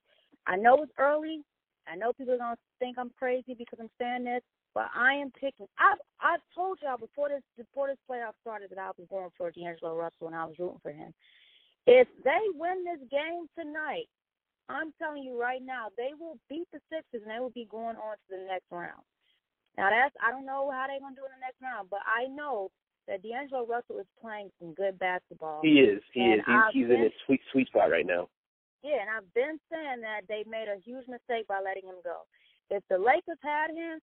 I 0.47 0.57
know 0.57 0.83
it's 0.83 0.93
early. 0.99 1.43
I 1.89 1.97
know 1.97 2.13
people 2.13 2.35
are 2.35 2.39
gonna 2.39 2.57
think 2.79 2.99
I'm 2.99 3.11
crazy 3.19 3.55
because 3.55 3.79
I'm 3.81 3.91
saying 3.99 4.25
this, 4.25 4.43
but 4.75 4.91
I 4.95 5.15
am 5.15 5.31
picking. 5.33 5.67
I've 5.79 5.99
I've 6.21 6.43
told 6.55 6.79
y'all 6.83 6.99
before 6.99 7.29
this 7.29 7.43
before 7.57 7.89
this 7.89 7.99
playoff 8.11 8.35
started 8.41 8.71
that 8.71 8.79
I 8.79 8.91
was 8.99 9.07
going 9.09 9.31
for 9.37 9.51
D'Angelo 9.51 9.97
Russell 9.97 10.27
and 10.27 10.37
I 10.37 10.45
was 10.45 10.59
rooting 10.59 10.81
for 10.83 10.93
him. 10.93 11.15
If 11.87 12.09
they 12.25 12.43
win 12.55 12.83
this 12.85 13.03
game 13.11 13.47
tonight, 13.57 14.11
I'm 14.69 14.93
telling 14.99 15.23
you 15.23 15.41
right 15.41 15.63
now, 15.63 15.89
they 15.97 16.11
will 16.19 16.39
beat 16.51 16.67
the 16.73 16.81
Sixers 16.91 17.23
and 17.23 17.31
they 17.31 17.39
will 17.39 17.55
be 17.55 17.69
going 17.71 17.95
on 17.95 18.19
to 18.19 18.31
the 18.31 18.47
next 18.51 18.67
round. 18.71 19.07
Now 19.79 19.91
that's 19.91 20.15
I 20.19 20.31
don't 20.33 20.47
know 20.47 20.71
how 20.71 20.87
they're 20.89 21.01
gonna 21.01 21.15
do 21.15 21.27
in 21.27 21.35
the 21.39 21.47
next 21.47 21.63
round, 21.63 21.89
but 21.91 22.01
I 22.03 22.27
know 22.27 22.71
that 23.07 23.23
D'Angelo 23.23 23.67
Russell 23.67 23.99
is 24.01 24.11
playing 24.21 24.51
some 24.59 24.75
good 24.75 24.99
basketball. 24.99 25.61
he 25.63 25.79
is, 25.79 26.03
he 26.13 26.21
And 26.21 26.41
is. 26.41 26.47
He's, 26.47 26.83
he's 26.83 26.91
in 26.91 27.03
his 27.03 27.13
sweet 27.25 27.41
sweet 27.53 27.69
spot 27.69 27.91
right 27.91 28.07
now. 28.07 28.29
Yeah, 28.83 29.01
and 29.01 29.11
I've 29.11 29.35
been 29.35 29.59
saying 29.71 30.01
that 30.03 30.23
they 30.29 30.45
made 30.49 30.69
a 30.69 30.81
huge 30.81 31.09
mistake 31.09 31.49
by 31.49 31.61
letting 31.65 31.89
him 31.89 31.97
go. 32.05 32.27
If 32.71 32.83
the 32.91 32.99
Lakers 32.99 33.39
had 33.43 33.71
him, 33.71 34.01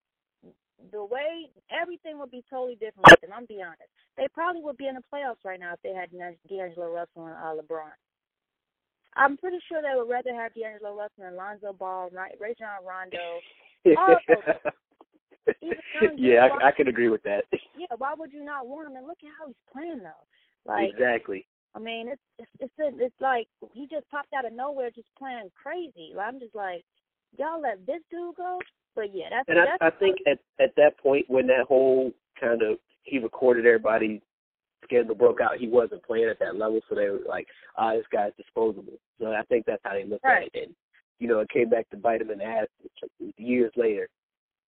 the 0.92 1.04
way 1.04 1.50
everything 1.72 2.20
would 2.20 2.32
be 2.32 2.44
totally 2.50 2.76
different 2.76 3.08
with 3.10 3.22
them. 3.22 3.32
I'm 3.34 3.46
be 3.46 3.62
honest. 3.62 3.90
They 4.18 4.28
probably 4.34 4.62
would 4.64 4.78
be 4.78 4.88
in 4.88 4.96
the 4.96 5.04
playoffs 5.14 5.46
right 5.46 5.60
now 5.60 5.74
if 5.74 5.82
they 5.84 5.94
had 5.94 6.10
D'Angelo 6.12 6.92
Russell 6.92 7.28
and 7.28 7.36
uh, 7.36 7.62
LeBron. 7.62 7.92
I'm 9.16 9.38
pretty 9.38 9.60
sure 9.70 9.82
they 9.82 9.96
would 9.96 10.10
rather 10.10 10.34
have 10.34 10.54
D'Angelo 10.54 10.96
Russell 10.96 11.26
and 11.26 11.36
Lonzo 11.36 11.74
Ball, 11.74 12.10
right, 12.12 12.34
Rajon 12.40 12.84
Rondo. 12.86 13.40
yeah, 16.18 16.48
I, 16.48 16.68
I 16.68 16.72
can 16.72 16.88
agree 16.88 17.10
with 17.10 17.24
that. 17.24 17.44
Yeah, 17.78 17.88
why 17.98 18.14
would 18.18 18.32
you 18.32 18.44
not 18.44 18.68
want 18.68 18.90
him? 18.90 18.96
And 18.96 19.08
look 19.08 19.18
at 19.24 19.30
how 19.38 19.48
he's 19.48 19.56
playing 19.72 20.00
though. 20.00 20.26
Like 20.66 20.92
exactly. 20.94 21.46
I 21.76 21.80
mean, 21.80 22.08
it's 22.08 22.22
it's 22.60 22.72
it's, 22.78 22.98
it's 23.00 23.22
like 23.22 23.48
he 23.74 23.88
just 23.88 24.10
popped 24.10 24.34
out 24.34 24.46
of 24.46 24.54
nowhere, 24.54 24.90
just 24.92 25.08
playing 25.18 25.50
crazy. 25.62 26.14
I'm 26.20 26.40
just 26.40 26.56
like, 26.56 26.84
y'all 27.38 27.62
let 27.62 27.86
this 27.86 28.02
dude 28.12 28.36
go. 28.36 28.60
But 28.96 29.14
yeah, 29.14 29.26
that's 29.32 29.46
and 29.48 29.58
that's 29.58 29.82
I, 29.82 29.88
I 29.88 29.90
think 29.92 30.18
at 30.28 30.40
at 30.60 30.76
that 30.78 30.98
point 31.00 31.26
when 31.28 31.48
that 31.48 31.66
whole 31.68 32.12
kind 32.40 32.62
of 32.62 32.78
he 33.04 33.18
recorded 33.18 33.66
everybody 33.66 34.22
scandal 34.84 35.16
broke 35.16 35.42
out, 35.42 35.58
he 35.58 35.68
wasn't 35.68 36.04
playing 36.04 36.30
at 36.30 36.40
that 36.40 36.58
level, 36.58 36.82
so 36.90 36.96
they 36.96 37.10
were 37.10 37.20
like, 37.28 37.48
ah, 37.78 37.94
this 37.94 38.06
guy's 38.12 38.32
disposable. 38.38 39.00
So 39.20 39.28
I 39.28 39.42
think 39.50 39.66
that's 39.66 39.82
how 39.84 39.94
they 39.94 40.06
looked 40.06 40.26
right. 40.26 40.50
at 40.54 40.62
it. 40.62 40.66
And 40.68 40.76
you 41.20 41.28
know, 41.28 41.40
it 41.40 41.50
came 41.50 41.70
back 41.70 41.90
to 41.90 41.98
bite 41.98 42.22
him 42.22 42.32
in 42.32 42.40
the 42.40 42.46
ass 42.46 42.68
years 43.38 43.72
later. 43.76 44.10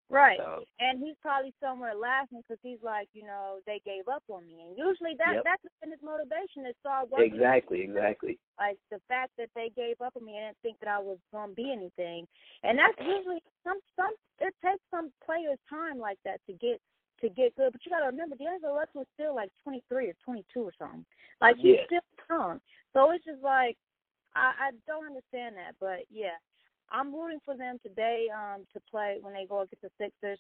Right. 0.09 0.38
So, 0.38 0.62
and 0.79 1.01
he's 1.01 1.17
probably 1.21 1.53
somewhere 1.57 1.97
laughing 1.97 2.41
because 2.45 2.62
he's 2.62 2.81
like, 2.85 3.09
you 3.13 3.25
know, 3.25 3.57
they 3.65 3.81
gave 3.85 4.05
up 4.07 4.21
on 4.29 4.45
me. 4.45 4.62
And 4.62 4.77
usually 4.77 5.17
that 5.17 5.41
yep. 5.41 5.43
that's 5.43 5.65
been 5.81 5.89
his 5.89 6.03
motivation 6.05 6.62
to 6.69 6.74
start 6.79 7.09
working. 7.09 7.33
Exactly, 7.33 7.81
exactly. 7.81 8.38
Like 8.59 8.77
the 8.91 9.01
fact 9.09 9.33
that 9.41 9.50
they 9.55 9.74
gave 9.75 9.97
up 10.05 10.13
on 10.13 10.25
me 10.25 10.38
and 10.38 10.53
didn't 10.53 10.62
think 10.62 10.77
that 10.85 10.93
I 10.93 11.01
was 11.01 11.17
gonna 11.33 11.57
be 11.57 11.74
anything. 11.74 12.29
And 12.62 12.77
that's 12.77 12.93
usually 13.01 13.41
some 13.65 13.81
some 13.97 14.13
it 14.38 14.53
takes 14.62 14.85
some 14.93 15.09
players 15.25 15.57
time 15.65 15.97
like 15.97 16.21
that 16.21 16.38
to 16.45 16.53
get 16.53 16.77
to 17.25 17.29
get 17.33 17.57
good. 17.57 17.74
But 17.74 17.81
you 17.81 17.89
gotta 17.89 18.13
remember 18.13 18.38
D'Angelo 18.38 18.77
Russell 18.77 19.09
was 19.09 19.13
still 19.17 19.33
like 19.33 19.50
twenty 19.65 19.81
three 19.89 20.13
or 20.13 20.17
twenty 20.21 20.45
two 20.53 20.69
or 20.69 20.74
something. 20.77 21.05
Like 21.41 21.57
he's 21.57 21.81
yeah. 21.81 21.85
still 21.89 22.05
young. 22.29 22.62
So 22.93 23.09
it's 23.09 23.25
just 23.25 23.41
like 23.41 23.74
I, 24.38 24.69
I 24.69 24.77
don't 24.85 25.09
understand 25.09 25.57
that. 25.57 25.74
But 25.81 26.05
yeah. 26.13 26.38
I'm 26.91 27.13
rooting 27.13 27.39
for 27.43 27.57
them 27.57 27.77
today 27.81 28.27
um, 28.33 28.65
to 28.73 28.79
play 28.89 29.17
when 29.21 29.33
they 29.33 29.45
go 29.45 29.61
against 29.61 29.81
the 29.81 29.89
Sixers. 29.99 30.39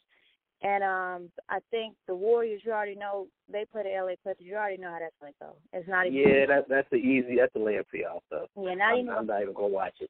And 0.61 0.83
um, 0.83 1.29
I 1.49 1.59
think 1.69 1.95
the 2.07 2.15
Warriors, 2.15 2.61
you 2.63 2.71
already 2.71 2.95
know 2.95 3.27
they 3.51 3.65
play 3.65 3.83
the 3.83 4.01
LA 4.01 4.15
Clippers. 4.23 4.45
You 4.45 4.55
already 4.55 4.77
know 4.77 4.89
how 4.89 4.99
that's 4.99 5.15
going 5.19 5.33
to 5.33 5.39
go. 5.39 5.55
It's 5.73 5.87
not 5.87 6.07
even. 6.07 6.17
Yeah, 6.17 6.45
that, 6.47 6.69
that's 6.69 6.89
the 6.89 6.97
easy. 6.97 7.35
That's 7.39 7.53
the 7.53 7.59
layup 7.59 7.85
for 7.91 7.97
y'all. 7.97 8.23
So 8.29 8.47
yeah, 8.61 8.73
not 8.73 8.93
I'm, 8.93 8.99
even. 8.99 9.13
I'm 9.13 9.27
not 9.27 9.41
even 9.41 9.53
gonna 9.53 9.67
watch 9.67 9.95
it. 9.99 10.09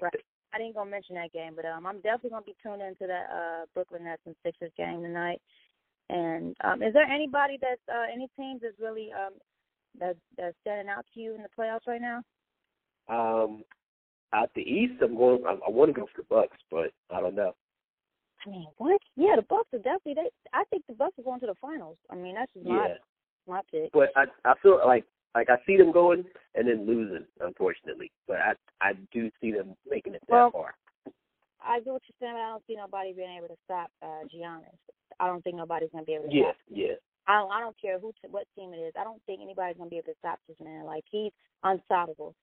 right. 0.00 0.12
I 0.52 0.58
didn't 0.58 0.74
gonna 0.74 0.90
mention 0.90 1.14
that 1.14 1.32
game, 1.32 1.52
but 1.54 1.64
um, 1.64 1.86
I'm 1.86 2.00
definitely 2.00 2.30
gonna 2.30 2.42
be 2.42 2.56
tuned 2.62 2.82
into 2.82 3.06
that 3.06 3.26
uh 3.30 3.66
Brooklyn 3.74 4.04
Nets 4.04 4.22
and 4.26 4.34
Sixers 4.44 4.72
game 4.76 5.02
tonight. 5.02 5.40
And 6.08 6.56
um, 6.64 6.82
is 6.82 6.92
there 6.92 7.04
anybody 7.04 7.56
that's 7.60 7.80
uh, 7.88 8.06
any 8.12 8.28
teams 8.36 8.62
that's 8.62 8.78
really 8.80 9.10
um 9.12 9.34
that 9.98 10.16
that's 10.36 10.56
standing 10.62 10.88
out 10.88 11.04
to 11.14 11.20
you 11.20 11.34
in 11.34 11.42
the 11.42 11.48
playoffs 11.56 11.86
right 11.86 12.00
now? 12.00 12.22
Um, 13.08 13.64
out 14.32 14.50
the 14.54 14.62
East, 14.62 15.02
I'm 15.02 15.16
going. 15.16 15.42
I, 15.46 15.52
I 15.52 15.70
want 15.70 15.94
to 15.94 16.00
go 16.00 16.06
for 16.06 16.22
the 16.22 16.26
Bucks, 16.28 16.56
but 16.70 16.92
I 17.10 17.20
don't 17.20 17.34
know. 17.34 17.54
I 18.46 18.50
mean, 18.50 18.66
what? 18.78 19.00
Yeah, 19.16 19.36
the 19.36 19.42
Bucks 19.42 19.68
are 19.72 19.78
definitely. 19.78 20.14
They, 20.14 20.30
I 20.52 20.64
think 20.70 20.84
the 20.86 20.94
Bucks 20.94 21.18
are 21.18 21.22
going 21.22 21.40
to 21.40 21.46
the 21.46 21.54
finals. 21.60 21.96
I 22.10 22.14
mean, 22.14 22.34
that's 22.34 22.52
just 22.54 22.66
my 22.66 22.88
yeah. 22.88 22.94
my 23.46 23.60
pick. 23.70 23.92
But 23.92 24.10
I 24.16 24.24
I 24.44 24.54
feel 24.62 24.80
like 24.86 25.04
like 25.34 25.50
I 25.50 25.56
see 25.66 25.76
them 25.76 25.92
going 25.92 26.24
and 26.54 26.68
then 26.68 26.86
losing, 26.86 27.26
unfortunately. 27.40 28.10
But 28.26 28.38
I 28.38 28.52
I 28.80 28.92
do 29.12 29.30
see 29.40 29.52
them 29.52 29.74
making 29.88 30.14
it 30.14 30.22
that 30.28 30.34
well, 30.34 30.50
far. 30.50 30.74
I 31.62 31.80
get 31.80 31.92
what 31.92 32.02
you're 32.08 32.16
saying. 32.20 32.34
But 32.34 32.40
I 32.40 32.48
don't 32.48 32.62
see 32.66 32.76
nobody 32.76 33.12
being 33.12 33.36
able 33.36 33.48
to 33.48 33.60
stop 33.64 33.90
uh 34.02 34.24
Giannis. 34.32 34.78
I 35.18 35.26
don't 35.26 35.42
think 35.44 35.56
nobody's 35.56 35.90
gonna 35.92 36.04
be 36.04 36.14
able 36.14 36.28
to. 36.28 36.34
Yeah, 36.34 36.52
stop 36.52 36.56
yeah. 36.70 36.94
I 37.28 37.38
don't. 37.38 37.52
I 37.52 37.60
don't 37.60 37.80
care 37.80 37.98
who, 37.98 38.12
t- 38.12 38.30
what 38.30 38.46
team 38.56 38.72
it 38.72 38.78
is. 38.78 38.94
I 38.98 39.04
don't 39.04 39.22
think 39.26 39.40
anybody's 39.42 39.76
gonna 39.76 39.90
be 39.90 39.98
able 39.98 40.12
to 40.12 40.18
stop 40.18 40.38
this 40.48 40.56
man. 40.62 40.84
Like 40.84 41.04
he's 41.10 41.32
unstoppable. 41.62 42.34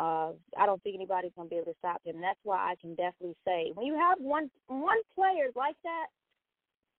Uh, 0.00 0.32
I 0.56 0.64
don't 0.64 0.82
think 0.82 0.96
anybody's 0.96 1.32
gonna 1.36 1.50
be 1.50 1.56
able 1.56 1.76
to 1.76 1.78
stop 1.78 2.00
him. 2.04 2.22
That's 2.22 2.40
why 2.42 2.56
I 2.56 2.74
can 2.80 2.94
definitely 2.94 3.36
say 3.44 3.72
when 3.74 3.84
you 3.84 3.92
have 4.00 4.16
one 4.18 4.50
one 4.66 4.96
player 5.14 5.52
like 5.54 5.76
that, 5.84 6.06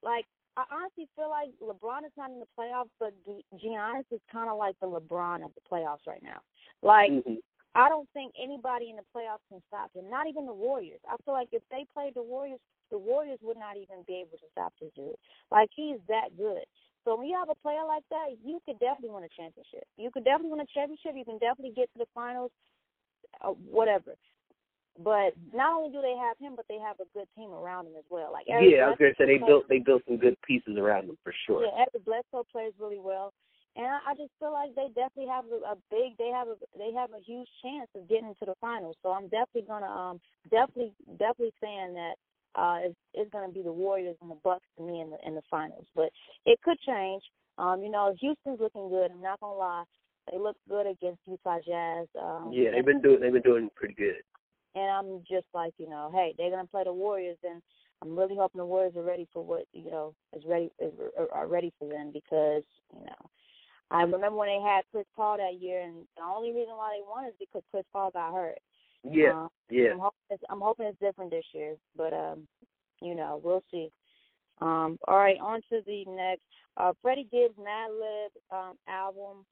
like 0.03 0.25
I 0.55 0.69
honestly 0.69 1.09
feel 1.15 1.33
like 1.33 1.49
LeBron 1.57 2.05
is 2.05 2.13
not 2.15 2.29
in 2.29 2.37
the 2.37 2.51
playoffs, 2.53 2.93
but 2.99 3.13
Giannis 3.57 4.05
is 4.11 4.21
kind 4.31 4.51
of 4.51 4.59
like 4.59 4.75
the 4.81 4.85
LeBron 4.85 5.43
of 5.43 5.49
the 5.57 5.65
playoffs 5.65 6.05
right 6.05 6.21
now. 6.21 6.45
Like 6.83 7.09
mm-hmm. 7.09 7.41
I 7.73 7.89
don't 7.89 8.07
think 8.13 8.33
anybody 8.37 8.91
in 8.91 8.97
the 8.97 9.07
playoffs 9.15 9.49
can 9.49 9.63
stop 9.67 9.89
him. 9.95 10.05
Not 10.07 10.27
even 10.27 10.45
the 10.45 10.53
Warriors. 10.53 11.01
I 11.09 11.15
feel 11.25 11.33
like 11.33 11.49
if 11.51 11.63
they 11.71 11.87
played 11.95 12.13
the 12.13 12.21
Warriors, 12.21 12.59
the 12.91 12.99
Warriors 12.99 13.39
would 13.41 13.57
not 13.57 13.77
even 13.77 14.05
be 14.05 14.21
able 14.21 14.37
to 14.37 14.49
stop 14.51 14.73
this 14.79 14.91
dude. 14.95 15.17
Like 15.49 15.69
he's 15.73 15.97
that 16.07 16.37
good. 16.37 16.69
So 17.03 17.17
when 17.17 17.25
you 17.25 17.37
have 17.39 17.49
a 17.49 17.57
player 17.65 17.81
like 17.87 18.05
that, 18.11 18.37
you 18.45 18.61
could 18.65 18.77
definitely 18.77 19.09
win 19.09 19.25
a 19.25 19.33
championship. 19.33 19.89
You 19.97 20.11
could 20.13 20.23
definitely 20.23 20.53
win 20.53 20.61
a 20.61 20.69
championship. 20.69 21.17
You 21.17 21.25
can 21.25 21.39
definitely 21.41 21.73
get 21.73 21.89
to 21.93 22.05
the 22.05 22.11
finals, 22.13 22.51
uh, 23.41 23.49
whatever. 23.49 24.15
But 24.99 25.33
not 25.53 25.77
only 25.77 25.91
do 25.91 26.01
they 26.01 26.15
have 26.19 26.37
him, 26.37 26.53
but 26.55 26.65
they 26.67 26.77
have 26.77 26.99
a 26.99 27.07
good 27.17 27.27
team 27.35 27.51
around 27.51 27.87
him 27.87 27.93
as 27.97 28.03
well. 28.09 28.31
Like 28.31 28.45
Eric 28.49 28.69
yeah, 28.69 28.85
I 28.85 28.89
was 28.89 28.97
gonna 28.99 29.15
say 29.17 29.25
they 29.25 29.37
built 29.37 29.67
they 29.69 29.79
built 29.79 30.03
some 30.07 30.17
good 30.17 30.35
pieces 30.45 30.77
around 30.77 31.09
him 31.09 31.17
for 31.23 31.33
sure. 31.47 31.63
Yeah, 31.63 31.87
Eric 31.87 32.05
Bledsoe 32.05 32.45
plays 32.51 32.73
really 32.77 32.99
well, 32.99 33.33
and 33.75 33.87
I, 33.87 34.11
I 34.11 34.13
just 34.15 34.31
feel 34.37 34.51
like 34.51 34.75
they 34.75 34.87
definitely 34.93 35.31
have 35.31 35.45
a, 35.47 35.73
a 35.73 35.75
big 35.89 36.17
they 36.19 36.27
have 36.27 36.49
a 36.49 36.55
they 36.77 36.91
have 36.91 37.11
a 37.11 37.23
huge 37.23 37.47
chance 37.63 37.87
of 37.95 38.09
getting 38.09 38.35
to 38.39 38.45
the 38.45 38.55
finals. 38.59 38.97
So 39.01 39.11
I'm 39.11 39.29
definitely 39.29 39.65
gonna 39.67 39.87
um 39.87 40.19
definitely 40.51 40.91
definitely 41.17 41.55
saying 41.63 41.95
that 41.95 42.15
uh 42.59 42.77
it's, 42.83 42.99
it's 43.13 43.31
gonna 43.31 43.51
be 43.51 43.63
the 43.63 43.71
Warriors 43.71 44.17
and 44.21 44.29
the 44.29 44.39
Bucks 44.43 44.67
to 44.77 44.83
me 44.83 44.99
in 44.99 45.09
the 45.09 45.17
in 45.25 45.35
the 45.35 45.43
finals. 45.49 45.87
But 45.95 46.11
it 46.45 46.59
could 46.61 46.77
change. 46.85 47.23
Um, 47.57 47.81
you 47.81 47.89
know, 47.89 48.13
Houston's 48.19 48.59
looking 48.59 48.89
good. 48.89 49.11
I'm 49.11 49.21
not 49.21 49.39
gonna 49.39 49.55
lie. 49.55 49.83
They 50.29 50.37
look 50.37 50.57
good 50.69 50.87
against 50.87 51.21
Utah 51.25 51.59
Jazz. 51.65 52.07
Um, 52.21 52.51
yeah, 52.53 52.71
they've 52.71 52.85
been 52.85 53.01
doing 53.01 53.19
they've 53.19 53.33
been 53.33 53.41
doing 53.41 53.69
pretty 53.75 53.95
good. 53.95 54.21
And 54.75 54.89
I'm 54.89 55.23
just 55.29 55.47
like, 55.53 55.73
you 55.77 55.89
know, 55.89 56.11
hey, 56.13 56.33
they're 56.37 56.49
gonna 56.49 56.67
play 56.67 56.83
the 56.83 56.93
Warriors, 56.93 57.37
and 57.43 57.61
I'm 58.01 58.17
really 58.17 58.35
hoping 58.35 58.59
the 58.59 58.65
Warriors 58.65 58.95
are 58.95 59.03
ready 59.03 59.27
for 59.33 59.43
what 59.43 59.65
you 59.73 59.89
know 59.89 60.13
is 60.35 60.43
ready 60.45 60.69
is, 60.79 60.93
are 61.33 61.47
ready 61.47 61.73
for 61.79 61.87
them 61.87 62.11
because 62.13 62.63
you 62.93 63.05
know 63.05 63.29
I 63.91 64.03
remember 64.03 64.37
when 64.37 64.47
they 64.47 64.61
had 64.63 64.83
Chris 64.91 65.05
Paul 65.15 65.37
that 65.37 65.61
year, 65.61 65.81
and 65.81 65.95
the 66.15 66.23
only 66.23 66.53
reason 66.53 66.75
why 66.75 66.97
they 66.97 67.03
won 67.05 67.25
is 67.25 67.33
because 67.39 67.61
Chris 67.71 67.83
Paul 67.91 68.11
got 68.11 68.33
hurt. 68.33 68.57
Yeah, 69.03 69.31
um, 69.31 69.49
yeah. 69.69 69.91
I'm 69.91 69.99
hoping, 69.99 70.19
it's, 70.29 70.43
I'm 70.49 70.61
hoping 70.61 70.85
it's 70.85 70.99
different 70.99 71.31
this 71.31 71.45
year, 71.53 71.75
but 71.97 72.13
um, 72.13 72.47
you 73.01 73.15
know, 73.15 73.41
we'll 73.43 73.63
see. 73.69 73.91
Um, 74.61 74.97
all 75.07 75.17
right, 75.17 75.37
on 75.41 75.61
to 75.69 75.81
the 75.85 76.05
next. 76.07 76.43
Uh, 76.77 76.93
Freddie 77.01 77.27
Gibbs 77.31 77.55
Madlib 77.59 78.29
um, 78.51 78.75
album. 78.87 79.45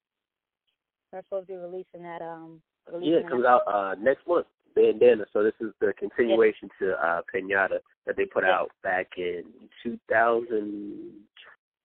They're 1.12 1.22
supposed 1.22 1.48
to 1.48 1.52
be 1.54 1.58
releasing 1.58 2.02
that. 2.02 2.22
Um, 2.22 2.60
releasing 2.90 3.12
yeah, 3.12 3.18
it 3.20 3.28
comes 3.28 3.44
out 3.44 3.62
uh 3.66 3.94
next 4.00 4.26
month. 4.26 4.46
Bandana. 4.74 5.24
So 5.32 5.42
this 5.42 5.54
is 5.60 5.72
the 5.80 5.92
continuation 5.98 6.68
to 6.80 6.92
uh 6.92 7.22
Pinata 7.34 7.78
that 8.06 8.16
they 8.16 8.24
put 8.24 8.44
out 8.44 8.70
back 8.82 9.08
in 9.16 9.42
2000. 9.82 11.10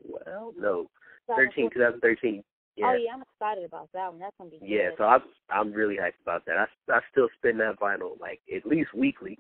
Well, 0.08 0.54
no, 0.58 0.90
13, 1.36 1.70
2013. 1.74 2.44
Yeah. 2.76 2.86
Oh 2.88 2.94
yeah, 2.94 3.12
I'm 3.14 3.22
excited 3.24 3.64
about 3.64 3.90
that 3.94 4.12
one. 4.12 4.20
That's 4.20 4.36
gonna 4.38 4.50
be. 4.52 4.60
Yeah, 4.62 4.90
good. 4.90 4.96
so 5.00 5.04
I'm 5.06 5.22
I'm 5.50 5.72
really 5.72 5.96
hyped 5.96 6.22
about 6.22 6.46
that. 6.46 6.58
I 6.58 6.66
I 6.92 7.00
still 7.12 7.30
spin 7.38 7.58
that 7.60 7.80
vinyl 7.80 8.20
like 8.20 8.42
at 8.56 8.66
least 8.66 8.94
weekly. 8.94 9.40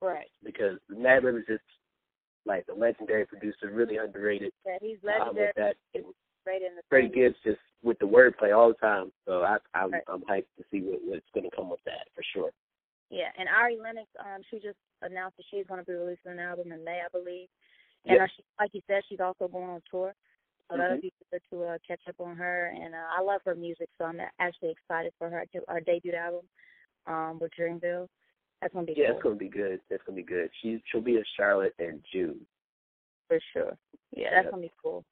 Right. 0.00 0.30
Because 0.44 0.78
Madlib 0.90 1.38
is 1.38 1.46
just 1.46 1.62
like 2.44 2.66
the 2.66 2.74
legendary 2.74 3.26
producer, 3.26 3.70
really 3.72 3.98
underrated. 3.98 4.52
Yeah, 4.66 4.78
he's 4.80 4.98
Um, 5.04 5.10
legendary. 5.36 5.52
that, 5.56 5.76
and 5.94 6.04
Right 6.46 6.62
in 6.62 6.74
the 6.76 6.82
Freddie 6.88 7.08
Gibbs 7.08 7.36
just 7.44 7.60
with 7.82 7.98
the 7.98 8.06
wordplay 8.06 8.56
all 8.56 8.68
the 8.68 8.74
time. 8.74 9.12
So 9.26 9.42
I 9.42 9.58
I'm 9.74 9.92
Right. 9.92 10.02
I'm 10.08 10.22
hyped 10.22 10.50
to 10.58 10.64
see 10.70 10.80
what 10.80 11.00
what's 11.04 11.30
going 11.34 11.48
to 11.48 11.54
come 11.56 11.70
with 11.70 11.82
that 11.84 12.08
for 12.14 12.22
sure. 12.34 12.50
Yeah, 13.10 13.28
and 13.38 13.48
Ari 13.48 13.76
Lennox, 13.76 14.08
um, 14.18 14.40
she 14.50 14.58
just 14.58 14.78
announced 15.02 15.36
that 15.36 15.44
she's 15.50 15.66
going 15.66 15.80
to 15.80 15.86
be 15.86 15.92
releasing 15.92 16.32
an 16.32 16.38
album 16.40 16.72
in 16.72 16.82
May, 16.82 17.02
I 17.04 17.08
believe. 17.12 17.48
And 18.06 18.14
Yep. 18.16 18.20
uh, 18.22 18.26
she, 18.34 18.44
like 18.58 18.70
you 18.72 18.80
said, 18.86 19.02
she's 19.08 19.20
also 19.20 19.48
going 19.48 19.68
on 19.68 19.82
tour, 19.90 20.14
so 20.70 20.76
that'll 20.78 20.96
Mhm. 20.96 21.02
be 21.02 21.12
good 21.30 21.42
to 21.50 21.64
uh, 21.64 21.78
catch 21.86 22.00
up 22.08 22.18
on 22.20 22.36
her. 22.36 22.72
And 22.74 22.94
uh, 22.94 23.06
I 23.16 23.20
love 23.20 23.42
her 23.44 23.54
music, 23.54 23.90
so 23.98 24.06
I'm 24.06 24.20
actually 24.38 24.70
excited 24.70 25.12
for 25.18 25.28
her 25.30 25.44
her 25.68 25.80
debut 25.80 26.14
album 26.14 26.48
um, 27.06 27.38
with 27.38 27.52
Dreamville. 27.58 28.08
That's 28.60 28.72
gonna 28.72 28.86
be 28.86 28.94
Yeah, 28.96 29.08
cool 29.08 29.14
it's 29.16 29.22
gonna 29.22 29.34
be 29.36 29.48
good. 29.48 29.80
That's 29.90 30.02
gonna 30.04 30.16
be 30.16 30.22
good. 30.22 30.50
She's 30.62 30.80
she'll 30.90 31.00
be 31.00 31.16
in 31.16 31.24
Charlotte 31.36 31.74
in 31.78 32.02
June. 32.12 32.46
for 33.28 33.38
sure. 33.52 33.76
Yeah, 34.10 34.30
that's 34.30 34.44
Yep. 34.44 34.50
gonna 34.52 34.62
be 34.62 34.72
cool. 34.82 35.04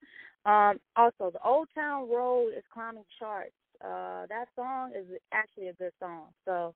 Um, 0.47 0.81
also, 0.97 1.31
the 1.31 1.43
Old 1.45 1.69
Town 1.75 2.09
Road 2.09 2.53
is 2.57 2.65
climbing 2.73 3.05
charts. 3.19 3.53
Uh, 3.85 4.27
that 4.29 4.47
song 4.57 4.93
is 4.97 5.07
actually 5.33 5.69
a 5.69 5.73
good 5.75 5.93
song. 6.01 6.29
So 6.45 6.75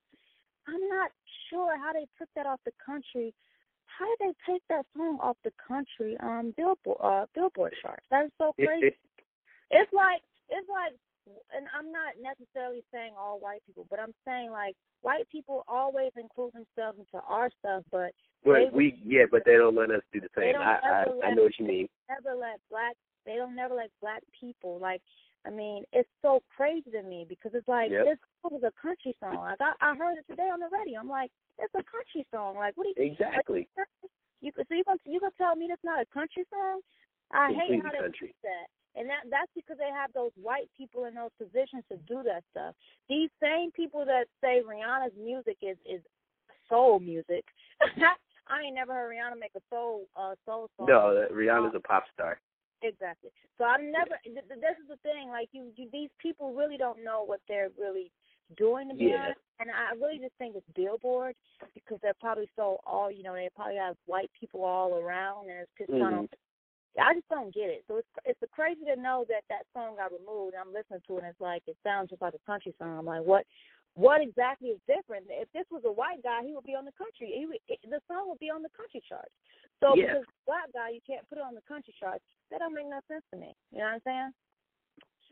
I'm 0.66 0.88
not 0.88 1.10
sure 1.50 1.76
how 1.78 1.92
they 1.92 2.06
took 2.18 2.28
that 2.36 2.46
off 2.46 2.60
the 2.64 2.72
country. 2.84 3.34
How 3.86 4.06
did 4.16 4.34
they 4.34 4.52
take 4.52 4.62
that 4.68 4.86
song 4.96 5.18
off 5.20 5.36
the 5.44 5.52
country 5.60 6.16
um 6.20 6.52
billboard 6.56 6.98
uh 7.02 7.26
billboard 7.34 7.74
charts? 7.80 8.04
That 8.10 8.26
is 8.26 8.32
so 8.38 8.52
crazy. 8.56 8.96
it's 9.70 9.92
like 9.92 10.22
it's 10.48 10.68
like 10.68 10.96
and 11.56 11.66
I'm 11.76 11.92
not 11.92 12.20
necessarily 12.20 12.82
saying 12.92 13.12
all 13.18 13.38
white 13.40 13.62
people, 13.66 13.86
but 13.88 14.00
I'm 14.00 14.14
saying 14.26 14.50
like 14.50 14.74
white 15.02 15.28
people 15.30 15.64
always 15.68 16.10
include 16.16 16.52
themselves 16.52 16.98
into 16.98 17.24
our 17.26 17.50
stuff, 17.60 17.84
but 17.92 18.12
but 18.44 18.72
we 18.72 19.00
yeah, 19.04 19.24
but 19.30 19.42
they 19.46 19.56
don't 19.56 19.76
let 19.76 19.90
us 19.90 20.02
do 20.12 20.20
the 20.20 20.28
same. 20.36 20.56
I 20.56 20.80
I, 20.82 21.28
I 21.28 21.34
know 21.34 21.44
what 21.44 21.58
you 21.58 21.66
mean. 21.66 21.88
Never 22.08 22.36
let 22.36 22.60
black 22.70 22.96
they 23.26 23.36
don't 23.36 23.56
never 23.56 23.74
let 23.74 23.90
black 24.00 24.22
people 24.38 24.78
like 24.80 25.02
I 25.46 25.50
mean, 25.50 25.84
it's 25.92 26.08
so 26.22 26.40
crazy 26.56 26.90
to 26.92 27.02
me 27.02 27.26
because 27.28 27.52
it's 27.52 27.68
like 27.68 27.90
yep. 27.90 28.06
this 28.06 28.18
was 28.44 28.62
a 28.64 28.72
country 28.80 29.14
song. 29.20 29.36
Like 29.36 29.60
I, 29.60 29.76
I 29.80 29.94
heard 29.94 30.16
it 30.16 30.24
today 30.28 30.48
on 30.48 30.60
the 30.60 30.72
radio. 30.72 31.00
I'm 31.00 31.08
like, 31.08 31.30
it's 31.58 31.74
a 31.74 31.84
country 31.84 32.24
song. 32.32 32.56
Like 32.56 32.76
what 32.76 32.84
do 32.84 32.96
you 32.96 33.12
exactly? 33.12 33.68
Like, 33.76 33.88
you 34.40 34.52
so 34.56 34.74
you 34.74 34.84
gonna 34.84 34.98
you 35.04 35.20
gonna 35.20 35.36
tell 35.36 35.56
me 35.56 35.66
that's 35.68 35.84
not 35.84 36.00
a 36.00 36.08
country 36.12 36.44
song? 36.48 36.80
I 37.32 37.52
hate 37.52 37.82
how 37.82 37.92
they 37.92 38.08
do 38.08 38.32
that. 38.44 38.66
And 38.96 39.08
that 39.10 39.28
that's 39.28 39.50
because 39.54 39.76
they 39.76 39.90
have 39.92 40.12
those 40.12 40.32
white 40.40 40.70
people 40.76 41.04
in 41.04 41.14
those 41.14 41.34
positions 41.36 41.84
to 41.90 41.96
do 42.08 42.22
that 42.24 42.44
stuff. 42.52 42.74
These 43.08 43.28
same 43.42 43.72
people 43.72 44.04
that 44.06 44.26
say 44.40 44.62
Rihanna's 44.64 45.16
music 45.20 45.58
is 45.60 45.76
is 45.84 46.00
soul 46.68 47.00
music. 47.00 47.44
I 48.48 48.60
ain't 48.60 48.74
never 48.74 48.92
heard 48.92 49.12
Rihanna 49.12 49.40
make 49.40 49.56
a 49.56 49.64
soul 49.68 50.08
uh 50.16 50.34
soul 50.46 50.70
song. 50.76 50.86
No, 50.88 51.26
Rihanna's 51.32 51.74
a 51.74 51.80
pop 51.80 52.04
star. 52.12 52.40
Exactly. 52.84 53.30
So 53.56 53.64
I'm 53.64 53.90
never. 53.90 54.20
Th- 54.24 54.44
this 54.60 54.76
is 54.76 54.88
the 54.88 55.00
thing. 55.00 55.32
Like 55.32 55.48
you, 55.52 55.72
you, 55.74 55.88
these 55.90 56.10
people 56.20 56.52
really 56.52 56.76
don't 56.76 57.02
know 57.02 57.24
what 57.24 57.40
they're 57.48 57.70
really 57.80 58.12
doing 58.58 58.88
to 58.90 58.94
be 58.94 59.06
yeah. 59.06 59.32
honest. 59.32 59.40
And 59.58 59.70
I 59.72 59.96
really 59.96 60.18
just 60.20 60.36
think 60.36 60.54
it's 60.54 60.66
Billboard 60.76 61.34
because 61.72 61.98
they're 62.02 62.20
probably 62.20 62.48
so 62.56 62.78
all 62.84 63.10
you 63.10 63.22
know. 63.22 63.32
They 63.32 63.48
probably 63.56 63.76
have 63.76 63.96
white 64.04 64.30
people 64.38 64.64
all 64.64 65.00
around, 65.00 65.48
and 65.48 65.64
it's 65.64 65.72
just 65.78 65.90
mm-hmm. 65.90 66.04
kind 66.04 66.14
of. 66.24 66.28
I 66.94 67.14
just 67.14 67.28
don't 67.28 67.52
get 67.52 67.72
it. 67.72 67.84
So 67.88 67.96
it's 67.96 68.12
it's 68.24 68.52
crazy 68.52 68.84
to 68.84 69.00
know 69.00 69.24
that 69.28 69.48
that 69.48 69.64
song 69.72 69.96
got 69.96 70.12
removed. 70.12 70.54
And 70.54 70.60
I'm 70.60 70.74
listening 70.76 71.00
to 71.08 71.16
it, 71.16 71.24
and 71.24 71.30
it's 71.32 71.40
like 71.40 71.62
it 71.66 71.76
sounds 71.82 72.10
just 72.10 72.20
like 72.20 72.34
a 72.34 72.46
country 72.46 72.74
song. 72.78 72.98
I'm 72.98 73.06
like, 73.06 73.24
what? 73.24 73.46
What 73.94 74.20
exactly 74.20 74.74
is 74.74 74.80
different? 74.90 75.26
If 75.30 75.46
this 75.54 75.66
was 75.70 75.82
a 75.86 75.92
white 75.92 76.22
guy, 76.22 76.42
he 76.42 76.52
would 76.52 76.66
be 76.66 76.74
on 76.74 76.84
the 76.84 76.96
country. 76.98 77.30
He 77.30 77.46
would, 77.46 77.62
it, 77.68 77.78
the 77.88 78.00
song 78.10 78.26
would 78.28 78.42
be 78.42 78.50
on 78.50 78.62
the 78.62 78.74
country 78.76 79.02
charts. 79.08 79.30
So 79.78 79.94
yeah. 79.94 80.18
because 80.18 80.26
black 80.46 80.72
guy, 80.74 80.90
you 80.90 81.00
can't 81.06 81.28
put 81.28 81.38
it 81.38 81.46
on 81.46 81.54
the 81.54 81.62
country 81.66 81.94
charts. 81.98 82.24
That 82.50 82.58
don't 82.58 82.74
make 82.74 82.90
no 82.90 82.98
sense 83.06 83.22
to 83.32 83.38
me. 83.38 83.54
You 83.70 83.78
know 83.78 83.84
what 83.84 83.94
I'm 83.94 84.00
saying? 84.04 84.30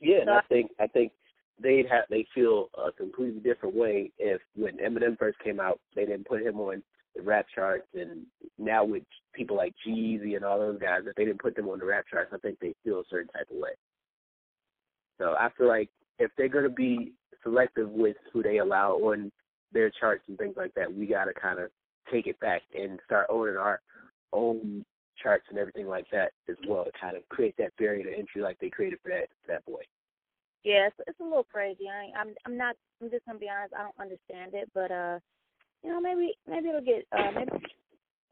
Yeah, 0.01 0.17
so, 0.17 0.21
and 0.23 0.31
I 0.31 0.41
think 0.49 0.71
I 0.79 0.87
think 0.87 1.13
they'd 1.61 1.87
have 1.91 2.05
they 2.11 2.27
feel 2.35 2.69
a 2.79 2.93
completely 2.93 3.41
different 3.41 3.75
way 3.75 4.11
if 4.19 4.41
when 4.55 4.79
Eminem 4.79 5.19
first 5.19 5.39
came 5.41 5.61
out, 5.61 5.81
they 5.95 6.05
didn't 6.05 6.27
put 6.27 6.43
him 6.43 6.59
on 6.59 6.83
the 7.15 7.23
rap 7.23 7.47
charts, 7.55 7.87
and 7.95 8.27
now 8.59 8.85
with 8.85 9.03
people 9.35 9.57
like 9.57 9.75
Jeezy 9.87 10.35
and 10.37 10.45
all 10.45 10.59
those 10.59 10.81
guys, 10.81 11.03
if 11.07 11.15
they 11.15 11.25
didn't 11.25 11.43
put 11.43 11.55
them 11.55 11.69
on 11.69 11.79
the 11.79 11.85
rap 11.85 12.05
charts, 12.11 12.33
I 12.35 12.39
think 12.39 12.59
they 12.61 12.75
feel 12.85 13.01
a 13.01 13.05
certain 13.11 13.29
type 13.29 13.49
of 13.51 13.59
way. 13.59 13.71
So 15.19 15.35
I 15.39 15.49
feel 15.57 15.69
like 15.69 15.91
if 16.19 16.31
they're 16.37 16.49
gonna 16.49 16.69
be 16.69 17.13
selective 17.43 17.91
with 17.91 18.17
who 18.33 18.43
they 18.43 18.59
allow 18.59 18.93
on 18.93 19.31
their 19.73 19.91
charts 19.91 20.25
and 20.29 20.39
things 20.39 20.55
like 20.57 20.75
that, 20.75 20.93
we 20.93 21.07
gotta 21.07 21.33
kind 21.35 21.59
of 21.59 21.71
take 22.11 22.27
it 22.27 22.39
back 22.41 22.63
and 22.79 22.99
start 23.05 23.27
owning 23.31 23.57
our 23.57 23.81
own 24.33 24.85
charts 25.23 25.45
and 25.51 25.59
everything 25.59 25.87
like 25.87 26.07
that 26.11 26.33
as 26.49 26.57
well 26.67 26.85
to 26.85 26.91
kind 26.99 27.17
of 27.17 27.29
create 27.29 27.55
that 27.59 27.77
barrier 27.79 28.05
to 28.05 28.19
entry 28.19 28.43
like 28.43 28.59
they 28.59 28.71
created 28.71 28.99
for 29.03 29.11
that 29.11 29.29
that 29.49 29.65
boy. 29.67 29.83
Yeah, 30.65 30.87
it's, 30.87 30.97
it's 31.07 31.21
a 31.21 31.25
little 31.25 31.45
crazy. 31.45 31.85
I 31.89 32.19
I'm 32.19 32.35
I'm 32.47 32.57
not. 32.57 32.77
I'm 33.01 33.11
just 33.11 33.25
gonna 33.27 33.39
be 33.39 33.49
honest. 33.49 33.75
I 33.77 33.83
don't 33.83 34.01
understand 34.01 34.55
it, 34.55 34.71
but 34.75 34.91
uh, 34.91 35.19
you 35.83 35.91
know, 35.91 36.01
maybe 36.01 36.35
maybe 36.49 36.69
it'll 36.69 36.81
get 36.81 37.07
uh 37.13 37.31
maybe 37.35 37.51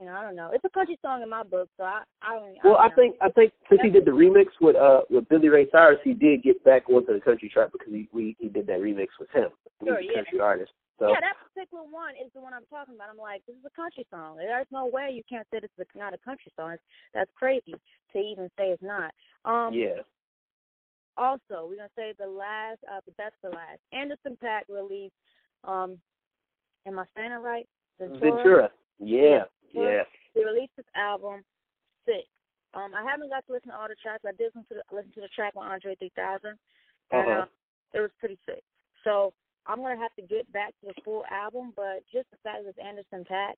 you 0.01 0.07
know 0.07 0.13
I 0.13 0.23
don't 0.23 0.35
know. 0.35 0.51
It's 0.53 0.65
a 0.65 0.71
country 0.71 0.99
song 1.03 1.23
in 1.23 1.29
my 1.29 1.43
book, 1.43 1.69
so 1.77 1.85
I 1.85 2.03
I 2.23 2.35
don't. 2.35 2.57
Well, 2.65 2.77
I, 2.77 2.87
I 2.87 2.95
think 2.95 3.17
I 3.21 3.29
think 3.29 3.53
since 3.69 3.81
he 3.83 3.91
did 3.91 4.05
the 4.05 4.11
remix 4.11 4.47
with 4.61 4.77
uh 4.77 5.03
with 5.11 5.29
Billy 5.29 5.49
Ray 5.49 5.69
Cyrus, 5.71 6.01
he 6.03 6.15
did 6.15 6.43
get 6.43 6.63
back 6.65 6.89
onto 6.89 7.13
the 7.13 7.21
country 7.21 7.51
chart 7.53 7.71
because 7.73 7.93
he 7.93 8.09
we 8.13 8.37
he 8.41 8.49
did 8.49 8.67
that 8.67 8.81
remix 8.81 9.09
with 9.19 9.31
him. 9.31 9.51
Sure, 9.85 10.01
He's 10.01 10.09
a 10.09 10.13
yeah. 10.13 10.19
country 10.23 10.41
artist. 10.41 10.73
So. 10.99 11.09
Yeah, 11.09 11.21
that 11.21 11.37
particular 11.49 11.85
one 11.85 12.13
is 12.23 12.31
the 12.35 12.41
one 12.41 12.53
I'm 12.53 12.67
talking 12.69 12.95
about. 12.95 13.09
I'm 13.09 13.17
like, 13.17 13.41
this 13.47 13.57
is 13.57 13.65
a 13.65 13.75
country 13.75 14.07
song. 14.11 14.37
There's 14.37 14.67
no 14.71 14.85
way 14.85 15.09
you 15.13 15.23
can't 15.29 15.47
say 15.51 15.61
this 15.61 15.71
is 15.79 15.87
not 15.97 16.13
a 16.13 16.19
country 16.19 16.53
song. 16.57 16.73
It's, 16.73 16.83
that's 17.15 17.31
crazy 17.35 17.75
to 18.13 18.19
even 18.19 18.51
say 18.59 18.69
it's 18.77 18.83
not. 18.83 19.13
Um, 19.47 19.73
yeah. 19.73 20.05
Also, 21.17 21.69
we're 21.69 21.77
gonna 21.77 21.89
say 21.97 22.13
the 22.19 22.27
last, 22.29 22.81
uh, 22.85 23.01
the 23.07 23.13
best 23.13 23.33
for 23.41 23.51
last. 23.51 23.81
Anderson 23.93 24.37
.Paak 24.43 24.69
released. 24.69 25.15
Um, 25.65 25.99
am 26.87 26.99
I 26.99 27.05
saying 27.17 27.33
it 27.33 27.37
right? 27.37 27.67
Ventura. 27.99 28.37
Ventura. 28.37 28.71
Yeah, 28.99 29.45
yeah. 29.73 30.03
They 30.35 30.45
released 30.45 30.77
this 30.77 30.87
album 30.95 31.43
Six. 32.07 32.27
Um, 32.73 32.95
I 32.95 33.03
haven't 33.03 33.31
got 33.31 33.47
to 33.47 33.53
listen 33.53 33.71
to 33.71 33.77
all 33.77 33.89
the 33.89 33.99
tracks. 33.99 34.25
I 34.25 34.33
did 34.33 34.53
listen 34.55 34.65
to 34.71 34.75
the, 34.79 34.85
listen 34.95 35.13
to 35.15 35.21
the 35.23 35.35
track 35.35 35.55
on 35.57 35.67
Andre 35.67 35.97
3000, 35.97 36.15
and 36.47 36.57
uh-huh. 37.11 37.31
uh, 37.43 37.45
it 37.95 38.01
was 38.01 38.11
pretty 38.21 38.39
sick. 38.47 38.63
So 39.03 39.33
I'm 39.67 39.83
gonna 39.83 39.99
have 39.99 40.15
to 40.17 40.23
get 40.23 40.51
back 40.53 40.71
to 40.81 40.87
the 40.89 41.03
full 41.05 41.25
album, 41.31 41.73
but 41.75 42.07
just 42.13 42.31
the 42.31 42.39
fact 42.43 42.63
that 42.63 42.71
it's 42.71 42.79
Anderson 42.79 43.27
.Paak, 43.27 43.55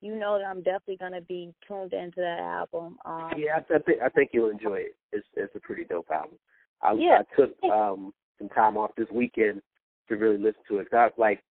you 0.00 0.14
know 0.14 0.38
that 0.38 0.46
I'm 0.46 0.62
definitely 0.62 0.98
gonna 0.98 1.20
be 1.22 1.52
tuned 1.66 1.92
into 1.92 2.20
that 2.20 2.38
album. 2.38 2.98
Um, 3.04 3.32
yeah, 3.36 3.58
I, 3.58 3.74
I 3.74 3.78
think 3.78 3.98
I 4.02 4.08
think 4.08 4.30
you'll 4.32 4.50
enjoy 4.50 4.76
it. 4.90 4.96
It's 5.12 5.26
it's 5.34 5.54
a 5.56 5.60
pretty 5.60 5.84
dope 5.84 6.10
album. 6.10 6.38
I, 6.82 6.92
yeah. 6.94 7.22
I 7.22 7.40
took 7.40 7.50
um 7.64 8.14
some 8.38 8.48
time 8.50 8.76
off 8.76 8.92
this 8.96 9.10
weekend 9.12 9.60
to 10.08 10.16
really 10.16 10.38
listen 10.38 10.62
to 10.68 10.78
it. 10.78 10.90
Cause 10.90 11.10
I 11.16 11.20
like 11.20 11.42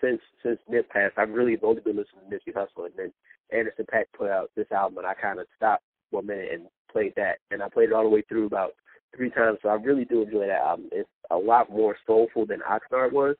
since 0.00 0.20
since 0.42 0.58
Nip 0.68 0.88
passed, 0.90 1.14
I've 1.16 1.30
really 1.30 1.56
only 1.62 1.80
been 1.80 1.96
listening 1.96 2.28
to 2.28 2.36
Nipsey 2.36 2.54
Hussle, 2.54 2.86
and 2.86 2.94
then 2.96 3.12
Anderson 3.52 3.86
.Paak 3.92 4.04
put 4.16 4.30
out 4.30 4.50
this 4.56 4.70
album, 4.72 4.98
and 4.98 5.06
I 5.06 5.14
kind 5.14 5.38
of 5.38 5.46
stopped 5.56 5.84
for 6.10 6.20
a 6.20 6.22
minute 6.22 6.48
and 6.52 6.66
played 6.90 7.12
that, 7.16 7.38
and 7.50 7.62
I 7.62 7.68
played 7.68 7.90
it 7.90 7.92
all 7.92 8.02
the 8.02 8.08
way 8.08 8.22
through 8.28 8.46
about 8.46 8.72
three 9.14 9.30
times. 9.30 9.58
So 9.62 9.68
I 9.68 9.74
really 9.74 10.04
do 10.04 10.22
enjoy 10.22 10.46
that 10.46 10.60
album. 10.60 10.88
It's 10.92 11.08
a 11.30 11.36
lot 11.36 11.70
more 11.70 11.96
soulful 12.06 12.46
than 12.46 12.60
Oxnard 12.60 13.12
was. 13.12 13.36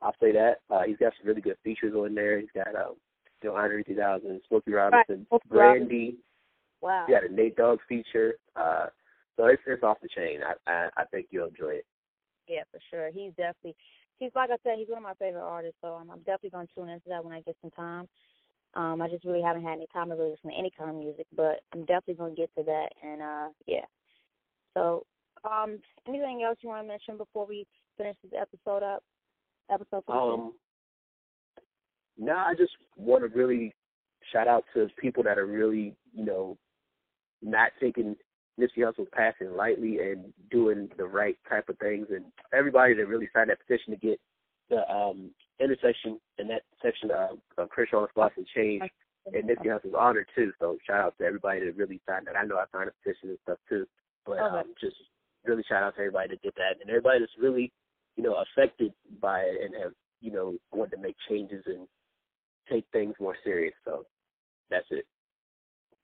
I'll 0.00 0.14
say 0.20 0.32
that. 0.32 0.56
Uh, 0.70 0.82
he's 0.86 0.96
got 0.96 1.12
some 1.18 1.28
really 1.28 1.40
good 1.40 1.56
features 1.64 1.94
on 1.94 2.14
there. 2.14 2.38
He's 2.38 2.48
got 2.54 2.68
um, 2.74 2.94
you 3.42 3.50
know, 3.50 3.56
Andre 3.56 3.82
3000, 3.82 4.40
Smokey 4.48 4.72
Robinson, 4.72 5.26
right. 5.30 5.40
Brandy. 5.48 6.16
Wow. 6.80 7.04
He 7.06 7.12
got 7.12 7.28
a 7.28 7.32
Nate 7.32 7.56
Dogg 7.56 7.78
feature. 7.88 8.34
Uh, 8.54 8.86
so 9.36 9.46
it's 9.46 9.62
it's 9.66 9.82
off 9.82 9.98
the 10.02 10.08
chain. 10.08 10.40
I, 10.42 10.70
I 10.70 10.88
I 10.96 11.04
think 11.06 11.26
you'll 11.30 11.48
enjoy 11.48 11.70
it. 11.70 11.86
Yeah, 12.48 12.62
for 12.70 12.80
sure. 12.90 13.10
He's 13.12 13.30
definitely 13.36 13.76
he's 14.18 14.32
like 14.34 14.50
I 14.50 14.56
said, 14.62 14.74
he's 14.78 14.88
one 14.88 14.98
of 14.98 15.04
my 15.04 15.14
favorite 15.14 15.42
artists. 15.42 15.78
So 15.80 15.88
I'm, 15.88 16.10
I'm 16.10 16.18
definitely 16.18 16.50
gonna 16.50 16.68
tune 16.74 16.88
into 16.88 17.08
that 17.08 17.24
when 17.24 17.32
I 17.32 17.40
get 17.40 17.56
some 17.62 17.70
time. 17.70 18.08
Um, 18.78 19.02
I 19.02 19.08
just 19.08 19.24
really 19.24 19.42
haven't 19.42 19.64
had 19.64 19.72
any 19.72 19.88
time 19.92 20.08
to 20.10 20.14
really 20.14 20.30
listen 20.30 20.50
to 20.50 20.56
any 20.56 20.70
kind 20.70 20.88
of 20.88 20.96
music, 20.96 21.26
but 21.34 21.62
I'm 21.72 21.80
definitely 21.80 22.14
gonna 22.14 22.34
get 22.36 22.54
to 22.56 22.62
that. 22.62 22.90
And 23.02 23.20
uh, 23.20 23.48
yeah. 23.66 23.84
So, 24.74 25.04
um, 25.42 25.80
anything 26.06 26.44
else 26.46 26.58
you 26.60 26.68
want 26.68 26.84
to 26.84 26.88
mention 26.88 27.16
before 27.16 27.44
we 27.44 27.66
finish 27.96 28.14
this 28.22 28.40
episode 28.40 28.84
up? 28.84 29.02
Episode. 29.68 30.04
15? 30.06 30.16
Um. 30.16 30.52
No, 32.16 32.36
I 32.36 32.54
just 32.56 32.70
want 32.96 33.24
to 33.24 33.36
really 33.36 33.74
shout 34.32 34.46
out 34.46 34.64
to 34.74 34.86
people 34.96 35.24
that 35.24 35.38
are 35.38 35.46
really, 35.46 35.96
you 36.14 36.24
know, 36.24 36.56
not 37.42 37.72
taking 37.80 38.14
Nipsey 38.60 38.84
Hussle's 38.84 39.08
passing 39.12 39.56
lightly 39.56 39.98
and 39.98 40.32
doing 40.52 40.88
the 40.96 41.04
right 41.04 41.36
type 41.48 41.68
of 41.68 41.78
things, 41.78 42.06
and 42.10 42.26
everybody 42.54 42.94
that 42.94 43.08
really 43.08 43.28
signed 43.34 43.50
that 43.50 43.58
petition 43.66 43.92
to 43.92 43.98
get 43.98 44.20
the 44.70 44.88
um, 44.88 45.32
intersection 45.60 46.20
and 46.38 46.50
that 46.50 46.62
section 46.82 47.10
of, 47.10 47.38
of 47.56 47.68
Crenshaw 47.68 48.06
and 48.16 48.46
changed, 48.54 48.90
and 49.26 49.44
Nipsey 49.48 49.72
Hussle's 49.72 49.94
honored 49.98 50.28
too. 50.34 50.52
So 50.60 50.78
shout 50.86 51.00
out 51.00 51.18
to 51.18 51.24
everybody 51.24 51.60
that 51.60 51.76
really 51.76 52.00
signed 52.08 52.26
that. 52.26 52.36
I 52.36 52.44
know 52.44 52.56
I 52.56 52.64
signed 52.72 52.90
a 52.90 52.92
petition 53.02 53.30
and 53.30 53.38
stuff 53.42 53.58
too, 53.68 53.86
but 54.24 54.38
okay. 54.38 54.58
um, 54.58 54.74
just 54.80 54.96
really 55.44 55.64
shout 55.68 55.82
out 55.82 55.94
to 55.96 56.00
everybody 56.00 56.30
that 56.30 56.42
did 56.42 56.54
that, 56.56 56.80
and 56.80 56.90
everybody 56.90 57.20
that's 57.20 57.32
really, 57.40 57.72
you 58.16 58.22
know, 58.22 58.42
affected 58.42 58.92
by 59.20 59.40
it 59.40 59.64
and 59.64 59.74
have, 59.82 59.92
you 60.20 60.30
know, 60.30 60.56
wanted 60.72 60.96
to 60.96 61.02
make 61.02 61.16
changes 61.28 61.64
and 61.66 61.86
take 62.70 62.84
things 62.92 63.14
more 63.20 63.36
serious. 63.44 63.74
So 63.84 64.04
that's 64.70 64.86
it. 64.90 65.06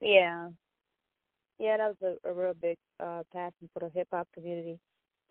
Yeah. 0.00 0.48
Yeah, 1.58 1.76
that 1.76 1.94
was 2.00 2.16
a, 2.24 2.28
a 2.28 2.32
real 2.32 2.54
big 2.54 2.76
uh 3.00 3.22
passion 3.32 3.68
for 3.72 3.80
the 3.80 3.90
hip 3.94 4.08
hop 4.12 4.26
community. 4.34 4.78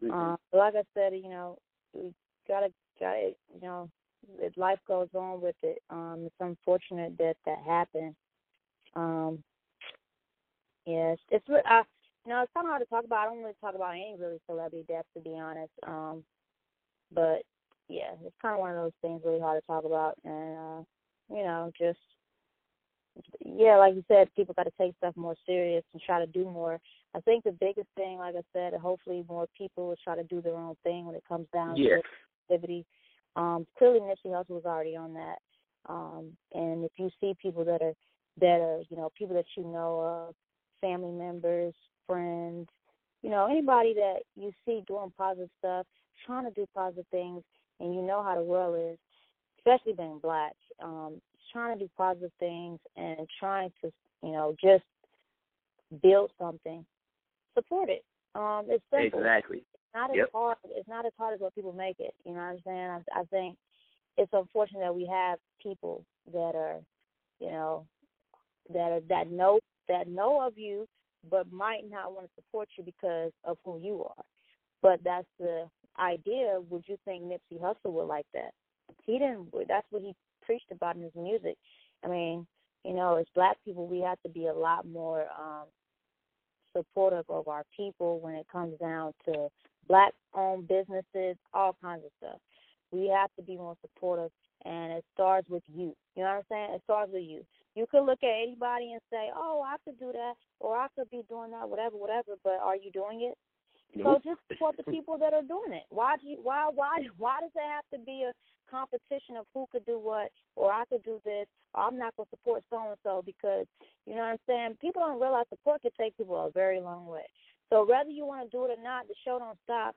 Mm-hmm. 0.03 0.13
Uh, 0.13 0.35
like 0.57 0.75
I 0.75 0.83
said, 0.93 1.13
you 1.13 1.29
know, 1.29 1.57
we 1.93 2.13
gotta 2.47 2.69
gotta 2.99 3.31
you 3.53 3.61
know, 3.61 3.89
life 4.57 4.79
goes 4.87 5.09
on 5.13 5.41
with 5.41 5.55
it. 5.63 5.81
Um, 5.89 6.23
it's 6.25 6.35
unfortunate 6.39 7.17
that 7.17 7.35
that 7.45 7.59
happened. 7.65 8.15
Um, 8.95 9.43
yes, 10.85 11.17
it's 11.29 11.47
what 11.47 11.65
I. 11.65 11.83
you 12.25 12.31
know, 12.31 12.41
it's 12.41 12.51
kind 12.53 12.65
of 12.65 12.69
hard 12.69 12.81
to 12.81 12.89
talk 12.89 13.05
about. 13.05 13.19
I 13.19 13.25
don't 13.25 13.39
really 13.39 13.53
talk 13.61 13.75
about 13.75 13.91
any 13.91 14.15
really 14.19 14.39
celebrity 14.45 14.85
deaths, 14.87 15.07
to 15.15 15.21
be 15.21 15.37
honest. 15.37 15.73
Um, 15.87 16.23
but 17.13 17.43
yeah, 17.89 18.13
it's 18.25 18.35
kind 18.41 18.53
of 18.53 18.59
one 18.59 18.71
of 18.71 18.77
those 18.77 18.91
things 19.01 19.21
really 19.25 19.39
hard 19.39 19.61
to 19.61 19.67
talk 19.67 19.85
about, 19.85 20.17
and 20.23 20.57
uh, 20.57 21.35
you 21.35 21.43
know, 21.43 21.71
just 21.77 21.99
yeah, 23.45 23.77
like 23.77 23.95
you 23.95 24.03
said, 24.07 24.33
people 24.35 24.55
got 24.55 24.63
to 24.63 24.73
take 24.79 24.95
stuff 24.97 25.15
more 25.15 25.35
serious 25.45 25.83
and 25.93 26.01
try 26.01 26.19
to 26.19 26.31
do 26.31 26.45
more. 26.45 26.79
I 27.15 27.19
think 27.21 27.43
the 27.43 27.51
biggest 27.51 27.87
thing, 27.95 28.17
like 28.17 28.35
I 28.35 28.41
said, 28.53 28.73
hopefully 28.73 29.23
more 29.27 29.47
people 29.55 29.87
will 29.87 29.97
try 30.03 30.15
to 30.15 30.23
do 30.23 30.41
their 30.41 30.55
own 30.55 30.75
thing 30.83 31.05
when 31.05 31.15
it 31.15 31.23
comes 31.27 31.47
down 31.53 31.77
yeah. 31.77 31.97
to 31.97 32.55
activity. 32.55 32.85
Um, 33.35 33.65
clearly, 33.77 33.99
Nipsey 33.99 34.27
Hussle 34.27 34.49
was 34.49 34.65
already 34.65 34.95
on 34.95 35.13
that. 35.13 35.37
Um, 35.89 36.31
and 36.53 36.83
if 36.85 36.91
you 36.97 37.09
see 37.19 37.35
people 37.41 37.65
that 37.65 37.81
are 37.81 37.93
that 38.39 38.61
are, 38.61 38.81
you 38.89 38.97
know, 38.97 39.11
people 39.17 39.35
that 39.35 39.45
you 39.55 39.63
know 39.63 40.27
of, 40.29 40.35
family 40.81 41.11
members, 41.11 41.73
friends, 42.07 42.67
you 43.21 43.29
know, 43.29 43.47
anybody 43.49 43.93
that 43.93 44.19
you 44.35 44.51
see 44.65 44.83
doing 44.87 45.11
positive 45.17 45.49
stuff, 45.59 45.85
trying 46.25 46.45
to 46.45 46.51
do 46.51 46.67
positive 46.75 47.05
things, 47.09 47.41
and 47.79 47.95
you 47.95 48.01
know 48.01 48.21
how 48.23 48.35
the 48.35 48.43
world 48.43 48.75
is, 48.91 48.97
especially 49.59 49.93
being 49.93 50.19
black, 50.21 50.53
um, 50.81 51.21
trying 51.51 51.77
to 51.77 51.85
do 51.85 51.89
positive 51.97 52.31
things 52.39 52.79
and 52.97 53.27
trying 53.39 53.71
to, 53.81 53.91
you 54.21 54.31
know, 54.31 54.55
just 54.61 54.83
build 56.01 56.31
something, 56.39 56.85
support 57.55 57.89
it. 57.89 58.03
Um, 58.35 58.65
it's 58.67 58.83
simple. 58.91 59.19
Exactly. 59.19 59.63
It's 59.93 59.99
not 59.99 60.09
as 60.09 60.17
yep. 60.17 60.29
hard. 60.33 60.57
It's 60.69 60.89
not 60.89 61.05
as 61.05 61.11
hard 61.17 61.35
as 61.35 61.39
what 61.39 61.53
people 61.53 61.73
make 61.73 61.99
it. 61.99 62.15
You 62.25 62.33
know 62.33 62.39
what 62.39 62.45
I'm 62.45 62.59
saying? 62.65 63.03
I, 63.15 63.19
I 63.19 63.23
think 63.25 63.57
it's 64.17 64.31
unfortunate 64.33 64.79
that 64.79 64.95
we 64.95 65.05
have 65.05 65.37
people 65.61 66.03
that 66.31 66.53
are, 66.55 66.79
you 67.39 67.49
know, 67.51 67.85
that 68.73 68.91
are 68.91 69.01
that 69.09 69.29
know 69.29 69.59
that 69.87 70.07
know 70.07 70.41
of 70.41 70.57
you 70.57 70.87
but 71.29 71.51
might 71.51 71.89
not 71.89 72.11
want 72.11 72.25
to 72.25 72.31
support 72.35 72.67
you 72.77 72.83
because 72.83 73.31
of 73.43 73.57
who 73.63 73.79
you 73.79 74.03
are. 74.03 74.23
But 74.81 74.99
that's 75.03 75.27
the 75.39 75.65
idea. 75.99 76.59
Would 76.69 76.83
you 76.87 76.97
think 77.05 77.23
Nipsey 77.23 77.61
Hussle 77.61 77.93
would 77.93 78.07
like 78.07 78.25
that? 78.33 78.51
He 79.05 79.19
didn't. 79.19 79.53
That's 79.67 79.87
what 79.91 80.01
he 80.01 80.15
preached 80.41 80.71
about 80.71 80.95
in 80.95 81.03
his 81.03 81.15
music. 81.15 81.55
I 82.03 82.07
mean, 82.07 82.47
you 82.83 82.93
know, 82.93 83.15
as 83.15 83.25
black 83.35 83.57
people, 83.63 83.87
we 83.87 84.01
have 84.01 84.21
to 84.23 84.29
be 84.29 84.47
a 84.47 84.53
lot 84.53 84.87
more 84.87 85.21
um 85.39 85.65
supportive 86.75 87.25
of 87.29 87.47
our 87.47 87.63
people 87.77 88.19
when 88.19 88.33
it 88.33 88.47
comes 88.51 88.77
down 88.79 89.13
to 89.25 89.47
black 89.87 90.13
owned 90.33 90.67
businesses, 90.67 91.37
all 91.53 91.75
kinds 91.81 92.03
of 92.05 92.11
stuff. 92.17 92.39
We 92.91 93.07
have 93.07 93.29
to 93.37 93.41
be 93.41 93.57
more 93.57 93.75
supportive 93.81 94.31
and 94.65 94.93
it 94.93 95.05
starts 95.13 95.49
with 95.49 95.63
you. 95.67 95.95
You 96.15 96.23
know 96.23 96.29
what 96.29 96.37
I'm 96.37 96.43
saying? 96.49 96.73
It 96.75 96.81
starts 96.83 97.11
with 97.11 97.23
you. 97.23 97.41
You 97.75 97.85
could 97.89 98.05
look 98.05 98.19
at 98.21 98.43
anybody 98.43 98.93
and 98.93 99.01
say, 99.09 99.31
"Oh, 99.35 99.63
I 99.65 99.77
could 99.83 99.99
do 99.99 100.11
that," 100.11 100.35
or 100.59 100.77
"I 100.77 100.87
could 100.95 101.09
be 101.09 101.23
doing 101.27 101.51
that," 101.51 101.67
whatever, 101.67 101.97
whatever. 101.97 102.37
But 102.43 102.59
are 102.61 102.75
you 102.75 102.91
doing 102.91 103.21
it? 103.21 103.37
Nope. 103.95 104.21
So 104.23 104.31
just 104.31 104.41
support 104.47 104.77
the 104.77 104.83
people 104.91 105.17
that 105.19 105.33
are 105.33 105.41
doing 105.41 105.73
it. 105.73 105.83
Why 105.89 106.17
do 106.17 106.27
you, 106.27 106.37
why 106.41 106.69
why 106.73 106.99
why 107.17 107.41
does 107.41 107.51
it 107.55 107.67
have 107.67 107.85
to 107.93 108.05
be 108.05 108.25
a 108.29 108.33
competition 108.69 109.37
of 109.37 109.45
who 109.53 109.67
could 109.71 109.85
do 109.85 109.99
what, 109.99 110.29
or 110.55 110.71
I 110.71 110.85
could 110.85 111.03
do 111.03 111.19
this, 111.25 111.47
or 111.73 111.83
I'm 111.83 111.97
not 111.97 112.15
gonna 112.15 112.29
support 112.29 112.63
so 112.69 112.77
and 112.77 112.97
so 113.03 113.23
because 113.25 113.65
you 114.05 114.15
know 114.15 114.21
what 114.21 114.37
I'm 114.37 114.45
saying? 114.47 114.77
People 114.79 115.01
don't 115.01 115.21
realize 115.21 115.45
support 115.49 115.81
can 115.81 115.91
take 115.99 116.17
people 116.17 116.45
a 116.45 116.51
very 116.51 116.79
long 116.79 117.07
way. 117.07 117.25
So 117.73 117.83
whether 117.89 118.11
you 118.11 118.23
want 118.27 118.45
to 118.45 118.55
do 118.55 118.65
it 118.65 118.77
or 118.77 118.83
not, 118.83 119.07
the 119.07 119.15
show 119.25 119.39
don't 119.39 119.57
stop, 119.63 119.95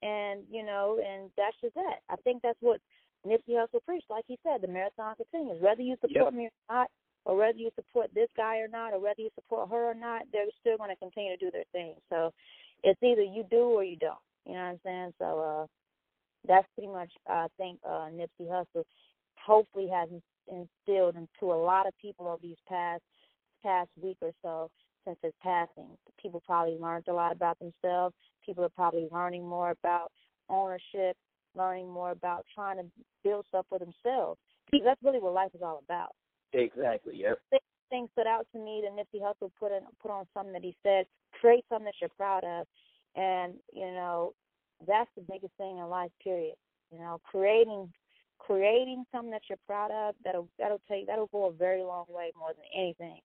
and 0.00 0.44
you 0.50 0.64
know, 0.64 0.96
and 0.96 1.28
that's 1.36 1.56
just 1.60 1.74
that. 1.74 2.00
I 2.08 2.16
think 2.24 2.40
that's 2.40 2.56
what 2.60 2.80
Nipsey 3.26 3.52
Hussle 3.52 3.84
preached. 3.84 4.08
Like 4.08 4.24
he 4.26 4.38
said, 4.42 4.62
the 4.62 4.72
marathon 4.72 5.14
continues. 5.16 5.60
Whether 5.60 5.82
you 5.82 5.96
support 6.00 6.32
yep. 6.32 6.34
me 6.34 6.46
or 6.46 6.74
not, 6.74 6.88
or 7.26 7.36
whether 7.36 7.58
you 7.58 7.68
support 7.76 8.08
this 8.14 8.30
guy 8.34 8.60
or 8.60 8.68
not, 8.68 8.94
or 8.94 9.00
whether 9.00 9.20
you 9.20 9.28
support 9.34 9.68
her 9.68 9.90
or 9.90 9.94
not, 9.94 10.22
they're 10.32 10.46
still 10.58 10.78
going 10.78 10.88
to 10.88 10.96
continue 10.96 11.36
to 11.36 11.44
do 11.44 11.50
their 11.50 11.68
thing. 11.70 11.96
So 12.08 12.32
it's 12.82 13.02
either 13.02 13.22
you 13.22 13.44
do 13.50 13.76
or 13.76 13.84
you 13.84 13.96
don't. 13.96 14.24
You 14.46 14.54
know 14.54 14.60
what 14.60 14.64
I'm 14.64 14.80
saying? 14.82 15.12
So 15.18 15.38
uh, 15.38 15.66
that's 16.46 16.66
pretty 16.74 16.90
much, 16.90 17.12
uh, 17.28 17.44
I 17.44 17.46
think, 17.58 17.78
uh, 17.86 18.08
Nipsey 18.08 18.48
Hussle 18.48 18.84
hopefully 19.36 19.90
has 19.92 20.08
instilled 20.48 21.16
into 21.16 21.52
a 21.52 21.60
lot 21.60 21.86
of 21.86 21.92
people 22.00 22.26
over 22.26 22.40
these 22.40 22.56
past 22.66 23.02
past 23.62 23.90
week 24.00 24.16
or 24.22 24.32
so 24.40 24.70
since 25.08 25.18
his 25.22 25.32
passing. 25.42 25.88
People 26.20 26.42
probably 26.44 26.76
learned 26.78 27.08
a 27.08 27.12
lot 27.12 27.32
about 27.32 27.58
themselves. 27.58 28.14
People 28.44 28.64
are 28.64 28.68
probably 28.68 29.08
learning 29.10 29.46
more 29.46 29.70
about 29.70 30.12
ownership, 30.48 31.16
learning 31.56 31.88
more 31.88 32.10
about 32.10 32.44
trying 32.54 32.76
to 32.76 32.84
build 33.24 33.46
stuff 33.48 33.66
for 33.68 33.78
themselves. 33.78 34.38
Because 34.70 34.84
that's 34.84 35.02
really 35.02 35.20
what 35.20 35.32
life 35.32 35.50
is 35.54 35.62
all 35.62 35.82
about. 35.84 36.10
Exactly. 36.52 37.16
Yep. 37.16 37.38
Thing 37.90 38.06
stood 38.12 38.26
out 38.26 38.46
to 38.52 38.58
me 38.58 38.84
that 38.84 38.92
Nipsey 38.92 39.22
Hussle 39.22 39.50
put 39.58 39.72
in, 39.72 39.80
put 40.02 40.10
on 40.10 40.26
something 40.34 40.52
that 40.52 40.62
he 40.62 40.76
said: 40.82 41.06
create 41.40 41.64
something 41.70 41.86
that 41.86 41.94
you're 42.02 42.10
proud 42.18 42.44
of, 42.44 42.66
and 43.16 43.54
you 43.72 43.86
know 43.86 44.34
that's 44.86 45.08
the 45.16 45.22
biggest 45.22 45.54
thing 45.56 45.78
in 45.78 45.88
life. 45.88 46.10
Period. 46.22 46.54
You 46.92 46.98
know, 46.98 47.18
creating 47.24 47.90
creating 48.38 49.04
something 49.10 49.30
that 49.30 49.40
you're 49.48 49.58
proud 49.66 49.90
of 49.90 50.14
that'll 50.22 50.48
that'll 50.58 50.82
take 50.86 51.06
that'll 51.06 51.28
go 51.28 51.46
a 51.46 51.52
very 51.52 51.82
long 51.82 52.04
way 52.10 52.30
more 52.38 52.50
than 52.50 52.64
anything. 52.76 53.20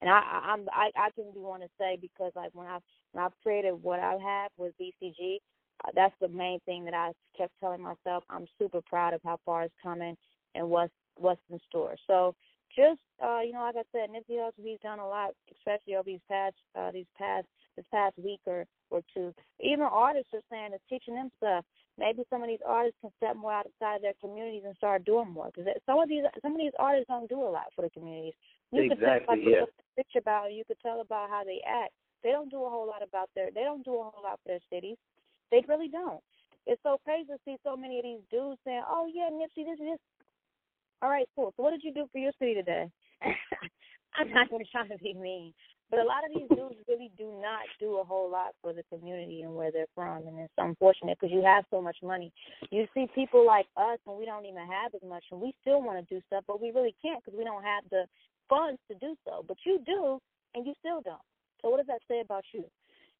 And 0.00 0.10
I, 0.10 0.18
I 0.18 0.52
I'm 0.52 0.66
I 0.72 0.90
I 0.96 1.10
can 1.14 1.32
be 1.32 1.40
one 1.40 1.60
to 1.60 1.68
say 1.78 1.98
because 2.00 2.32
like 2.34 2.50
when 2.54 2.66
I 2.66 2.78
when 3.12 3.24
I've 3.24 3.38
created 3.42 3.72
what 3.72 4.00
I 4.00 4.12
have 4.12 4.50
with 4.56 4.72
BCG, 4.80 5.38
uh, 5.84 5.90
that's 5.94 6.14
the 6.20 6.28
main 6.28 6.60
thing 6.66 6.84
that 6.84 6.94
I 6.94 7.12
kept 7.36 7.52
telling 7.60 7.82
myself. 7.82 8.24
I'm 8.30 8.46
super 8.58 8.80
proud 8.82 9.14
of 9.14 9.20
how 9.24 9.38
far 9.44 9.64
it's 9.64 9.74
coming 9.82 10.16
and 10.54 10.68
what's 10.68 10.92
what's 11.16 11.40
in 11.50 11.58
store. 11.68 11.96
So 12.06 12.34
just 12.76 13.00
uh, 13.22 13.40
you 13.40 13.52
know, 13.52 13.60
like 13.60 13.76
I 13.76 13.84
said, 13.92 14.10
Nipsey 14.10 14.38
Hussle, 14.38 14.64
he's 14.64 14.80
done 14.82 14.98
a 14.98 15.08
lot, 15.08 15.30
especially 15.52 15.96
over 15.96 16.06
these 16.06 16.20
past 16.28 16.54
uh, 16.78 16.90
these 16.90 17.06
past 17.18 17.46
this 17.76 17.86
past 17.90 18.16
week 18.18 18.40
or 18.46 18.64
or 18.90 19.02
two. 19.14 19.34
Even 19.60 19.80
artists 19.82 20.32
are 20.34 20.40
saying 20.50 20.70
it's 20.72 20.84
teaching 20.88 21.14
them 21.14 21.30
stuff. 21.38 21.64
Maybe 21.98 22.22
some 22.30 22.42
of 22.42 22.48
these 22.48 22.64
artists 22.66 22.98
can 23.00 23.10
step 23.16 23.36
more 23.36 23.52
outside 23.52 23.96
of 23.96 24.02
their 24.02 24.14
communities 24.20 24.62
and 24.64 24.76
start 24.76 25.04
doing 25.04 25.30
more. 25.30 25.50
Because 25.54 25.72
some 25.84 25.98
of 25.98 26.08
these 26.08 26.22
some 26.42 26.52
of 26.52 26.58
these 26.58 26.72
artists 26.78 27.08
don't 27.08 27.28
do 27.28 27.42
a 27.42 27.50
lot 27.50 27.66
for 27.74 27.82
the 27.82 27.90
communities. 27.90 28.34
You 28.72 28.90
exactly. 28.90 29.36
could 29.36 29.44
tell, 29.44 29.52
yeah. 29.52 29.64
Picture 29.96 30.18
about 30.20 30.52
you 30.52 30.64
could 30.64 30.80
tell 30.80 31.00
about 31.00 31.30
how 31.30 31.42
they 31.44 31.60
act. 31.66 31.92
They 32.22 32.30
don't 32.30 32.50
do 32.50 32.64
a 32.64 32.70
whole 32.70 32.86
lot 32.86 33.02
about 33.02 33.30
their. 33.34 33.50
They 33.50 33.64
don't 33.64 33.84
do 33.84 33.94
a 33.98 34.10
whole 34.10 34.22
lot 34.22 34.38
for 34.42 34.54
their 34.54 34.64
cities. 34.72 34.96
They 35.50 35.64
really 35.66 35.88
don't. 35.88 36.20
It's 36.66 36.80
so 36.82 37.00
crazy 37.04 37.26
to 37.26 37.38
see 37.44 37.56
so 37.64 37.76
many 37.76 37.98
of 37.98 38.04
these 38.04 38.22
dudes 38.30 38.60
saying, 38.64 38.84
"Oh 38.86 39.10
yeah, 39.12 39.28
Nipsey, 39.32 39.66
this 39.66 39.80
is 39.80 39.98
this 39.98 39.98
all 41.02 41.08
right, 41.08 41.26
cool. 41.34 41.52
So 41.56 41.62
what 41.62 41.70
did 41.70 41.82
you 41.82 41.92
do 41.94 42.06
for 42.12 42.18
your 42.18 42.32
city 42.38 42.54
today? 42.54 42.90
I'm 44.16 44.30
not 44.32 44.48
even 44.52 44.66
trying 44.70 44.90
to 44.90 44.98
be 44.98 45.14
mean, 45.14 45.54
but 45.88 46.00
a 46.00 46.04
lot 46.04 46.24
of 46.26 46.30
these 46.34 46.48
dudes 46.50 46.76
really 46.88 47.10
do 47.16 47.32
not 47.40 47.64
do 47.78 47.98
a 47.98 48.04
whole 48.04 48.30
lot 48.30 48.52
for 48.60 48.74
the 48.74 48.82
community 48.92 49.42
and 49.42 49.54
where 49.54 49.72
they're 49.72 49.88
from, 49.94 50.26
and 50.26 50.40
it's 50.40 50.52
unfortunate 50.58 51.16
because 51.18 51.32
you 51.32 51.42
have 51.42 51.64
so 51.70 51.80
much 51.80 51.96
money. 52.02 52.32
You 52.70 52.86
see 52.92 53.06
people 53.14 53.46
like 53.46 53.66
us, 53.76 53.98
and 54.06 54.18
we 54.18 54.26
don't 54.26 54.44
even 54.44 54.66
have 54.66 54.92
as 54.94 55.08
much, 55.08 55.24
and 55.30 55.40
we 55.40 55.54
still 55.62 55.80
want 55.80 56.06
to 56.06 56.14
do 56.14 56.20
stuff, 56.26 56.44
but 56.46 56.60
we 56.60 56.70
really 56.70 56.94
can't 57.00 57.24
because 57.24 57.38
we 57.38 57.44
don't 57.44 57.62
have 57.62 57.84
the 57.90 58.04
funds 58.50 58.78
to 58.90 58.98
do 58.98 59.16
so. 59.24 59.44
But 59.48 59.56
you 59.64 59.80
do, 59.86 60.20
and 60.54 60.66
you 60.66 60.74
still 60.80 61.00
don't. 61.00 61.24
So 61.62 61.70
what 61.70 61.78
does 61.78 61.86
that 61.86 62.02
say 62.08 62.20
about 62.20 62.44
you? 62.52 62.64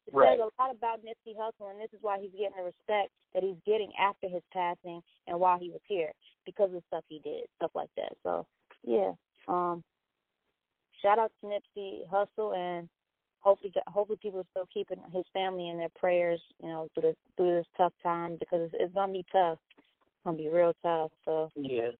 It 0.07 0.13
right. 0.13 0.37
says 0.37 0.39
a 0.39 0.61
lot 0.61 0.75
about 0.75 0.99
Nipsey 0.99 1.35
Hussle, 1.37 1.71
and 1.71 1.79
this 1.79 1.93
is 1.93 1.99
why 2.01 2.19
he's 2.19 2.31
getting 2.31 2.57
the 2.57 2.63
respect 2.63 3.11
that 3.33 3.43
he's 3.43 3.57
getting 3.65 3.91
after 3.99 4.27
his 4.27 4.41
passing 4.51 5.01
and 5.27 5.39
while 5.39 5.59
he 5.59 5.69
was 5.69 5.81
here 5.87 6.11
because 6.45 6.69
of 6.69 6.73
the 6.73 6.83
stuff 6.87 7.03
he 7.07 7.19
did, 7.19 7.45
stuff 7.57 7.71
like 7.75 7.89
that. 7.97 8.13
So, 8.23 8.45
yeah. 8.83 9.11
Um, 9.47 9.83
shout 11.01 11.19
out 11.19 11.31
to 11.41 11.47
Nipsey 11.47 11.99
Hussle, 12.11 12.55
and 12.57 12.89
hopefully, 13.39 13.71
hopefully 13.87 14.19
people 14.21 14.39
are 14.39 14.51
still 14.51 14.67
keeping 14.73 14.97
his 15.13 15.25
family 15.33 15.69
in 15.69 15.77
their 15.77 15.89
prayers, 15.95 16.41
you 16.61 16.69
know, 16.69 16.87
through 16.93 17.09
this 17.09 17.15
through 17.37 17.57
this 17.57 17.67
tough 17.77 17.93
time 18.01 18.37
because 18.39 18.61
it's, 18.65 18.75
it's 18.79 18.93
gonna 18.93 19.13
be 19.13 19.25
tough. 19.31 19.59
It's 19.77 20.25
gonna 20.25 20.37
be 20.37 20.49
real 20.49 20.73
tough. 20.83 21.11
So, 21.25 21.51
yeah. 21.55 21.91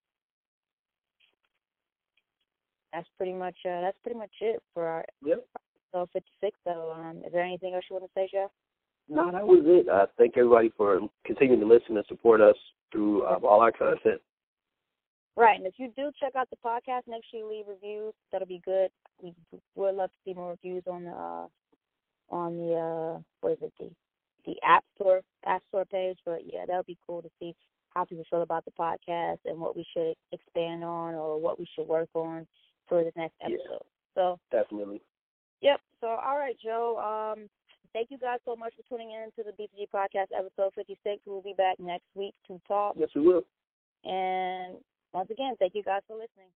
That's 2.94 3.08
pretty 3.18 3.34
much 3.34 3.56
uh, 3.66 3.82
that's 3.82 3.98
pretty 4.04 4.20
much 4.20 4.32
it 4.42 4.62
for 4.74 4.86
our 4.86 5.06
yep. 5.24 5.46
So 5.92 6.08
56. 6.14 6.58
So, 6.64 6.94
um, 6.96 7.22
is 7.26 7.34
there 7.34 7.44
anything 7.44 7.74
else 7.74 7.84
you 7.90 7.96
want 7.96 8.06
to 8.06 8.12
say, 8.16 8.30
Jeff? 8.32 8.50
No, 9.10 9.30
that 9.32 9.46
was 9.46 9.64
it. 9.66 9.90
Uh, 9.90 10.06
thank 10.18 10.38
everybody 10.38 10.72
for 10.78 11.02
continuing 11.26 11.60
to 11.60 11.68
listen 11.68 11.98
and 11.98 12.06
support 12.08 12.40
us 12.40 12.56
through 12.92 13.26
um, 13.26 13.44
all 13.44 13.60
our 13.60 13.72
content. 13.72 14.22
Right, 15.36 15.58
and 15.58 15.66
if 15.66 15.74
you 15.78 15.92
do 15.96 16.12
check 16.20 16.34
out 16.36 16.50
the 16.50 16.58
podcast, 16.64 17.08
make 17.08 17.24
sure 17.30 17.40
you 17.40 17.50
leave 17.50 17.66
reviews. 17.68 18.14
That'll 18.32 18.48
be 18.48 18.62
good. 18.64 18.90
We 19.22 19.34
would 19.76 19.96
love 19.96 20.12
to 20.12 20.18
see 20.24 20.34
more 20.34 20.52
reviews 20.52 20.84
on 20.90 21.04
the 21.04 21.12
uh, 21.12 21.48
on 22.30 22.58
the 22.58 22.74
uh, 22.74 23.22
what 23.42 23.54
is 23.54 23.58
it 23.62 23.74
the 23.80 23.90
the 24.46 24.56
App 24.64 24.84
Store 24.96 25.22
App 25.46 25.62
Store 25.70 25.86
page. 25.86 26.18
But 26.26 26.42
yeah, 26.46 26.66
that 26.68 26.76
would 26.76 26.86
be 26.86 26.98
cool 27.06 27.22
to 27.22 27.30
see 27.40 27.56
how 27.94 28.06
people 28.06 28.26
feel 28.30 28.42
about 28.42 28.66
the 28.66 28.72
podcast 28.72 29.40
and 29.46 29.60
what 29.60 29.76
we 29.76 29.86
should 29.94 30.16
expand 30.32 30.84
on 30.84 31.16
or 31.16 31.40
what 31.40 31.60
we 31.60 31.68
should 31.76 31.88
work 31.88 32.10
on 32.14 32.48
for 32.92 33.06
the 33.06 33.12
next 33.16 33.36
episode. 33.42 33.88
Yeah, 33.88 34.14
so 34.16 34.40
definitely. 34.52 35.02
Yep. 35.62 35.80
So, 36.02 36.08
all 36.08 36.38
right, 36.38 36.58
Joe. 36.62 37.00
Um, 37.00 37.48
thank 37.94 38.12
you 38.12 38.18
guys 38.18 38.40
so 38.44 38.54
much 38.58 38.74
for 38.76 38.84
tuning 38.90 39.12
in 39.12 39.32
to 39.38 39.50
the 39.50 39.56
BCG 39.56 39.88
podcast, 39.96 40.28
episode 40.38 40.74
56. 40.76 41.22
We'll 41.26 41.42
be 41.42 41.56
back 41.58 41.80
next 41.80 42.08
week 42.16 42.34
to 42.48 42.60
talk. 42.68 42.96
Yes, 42.98 43.08
we 43.16 43.22
will. 43.22 43.44
And 44.04 44.76
once 45.14 45.30
again, 45.32 45.56
thank 45.58 45.74
you 45.74 45.84
guys 45.84 46.02
for 46.06 46.16
listening. 46.16 46.52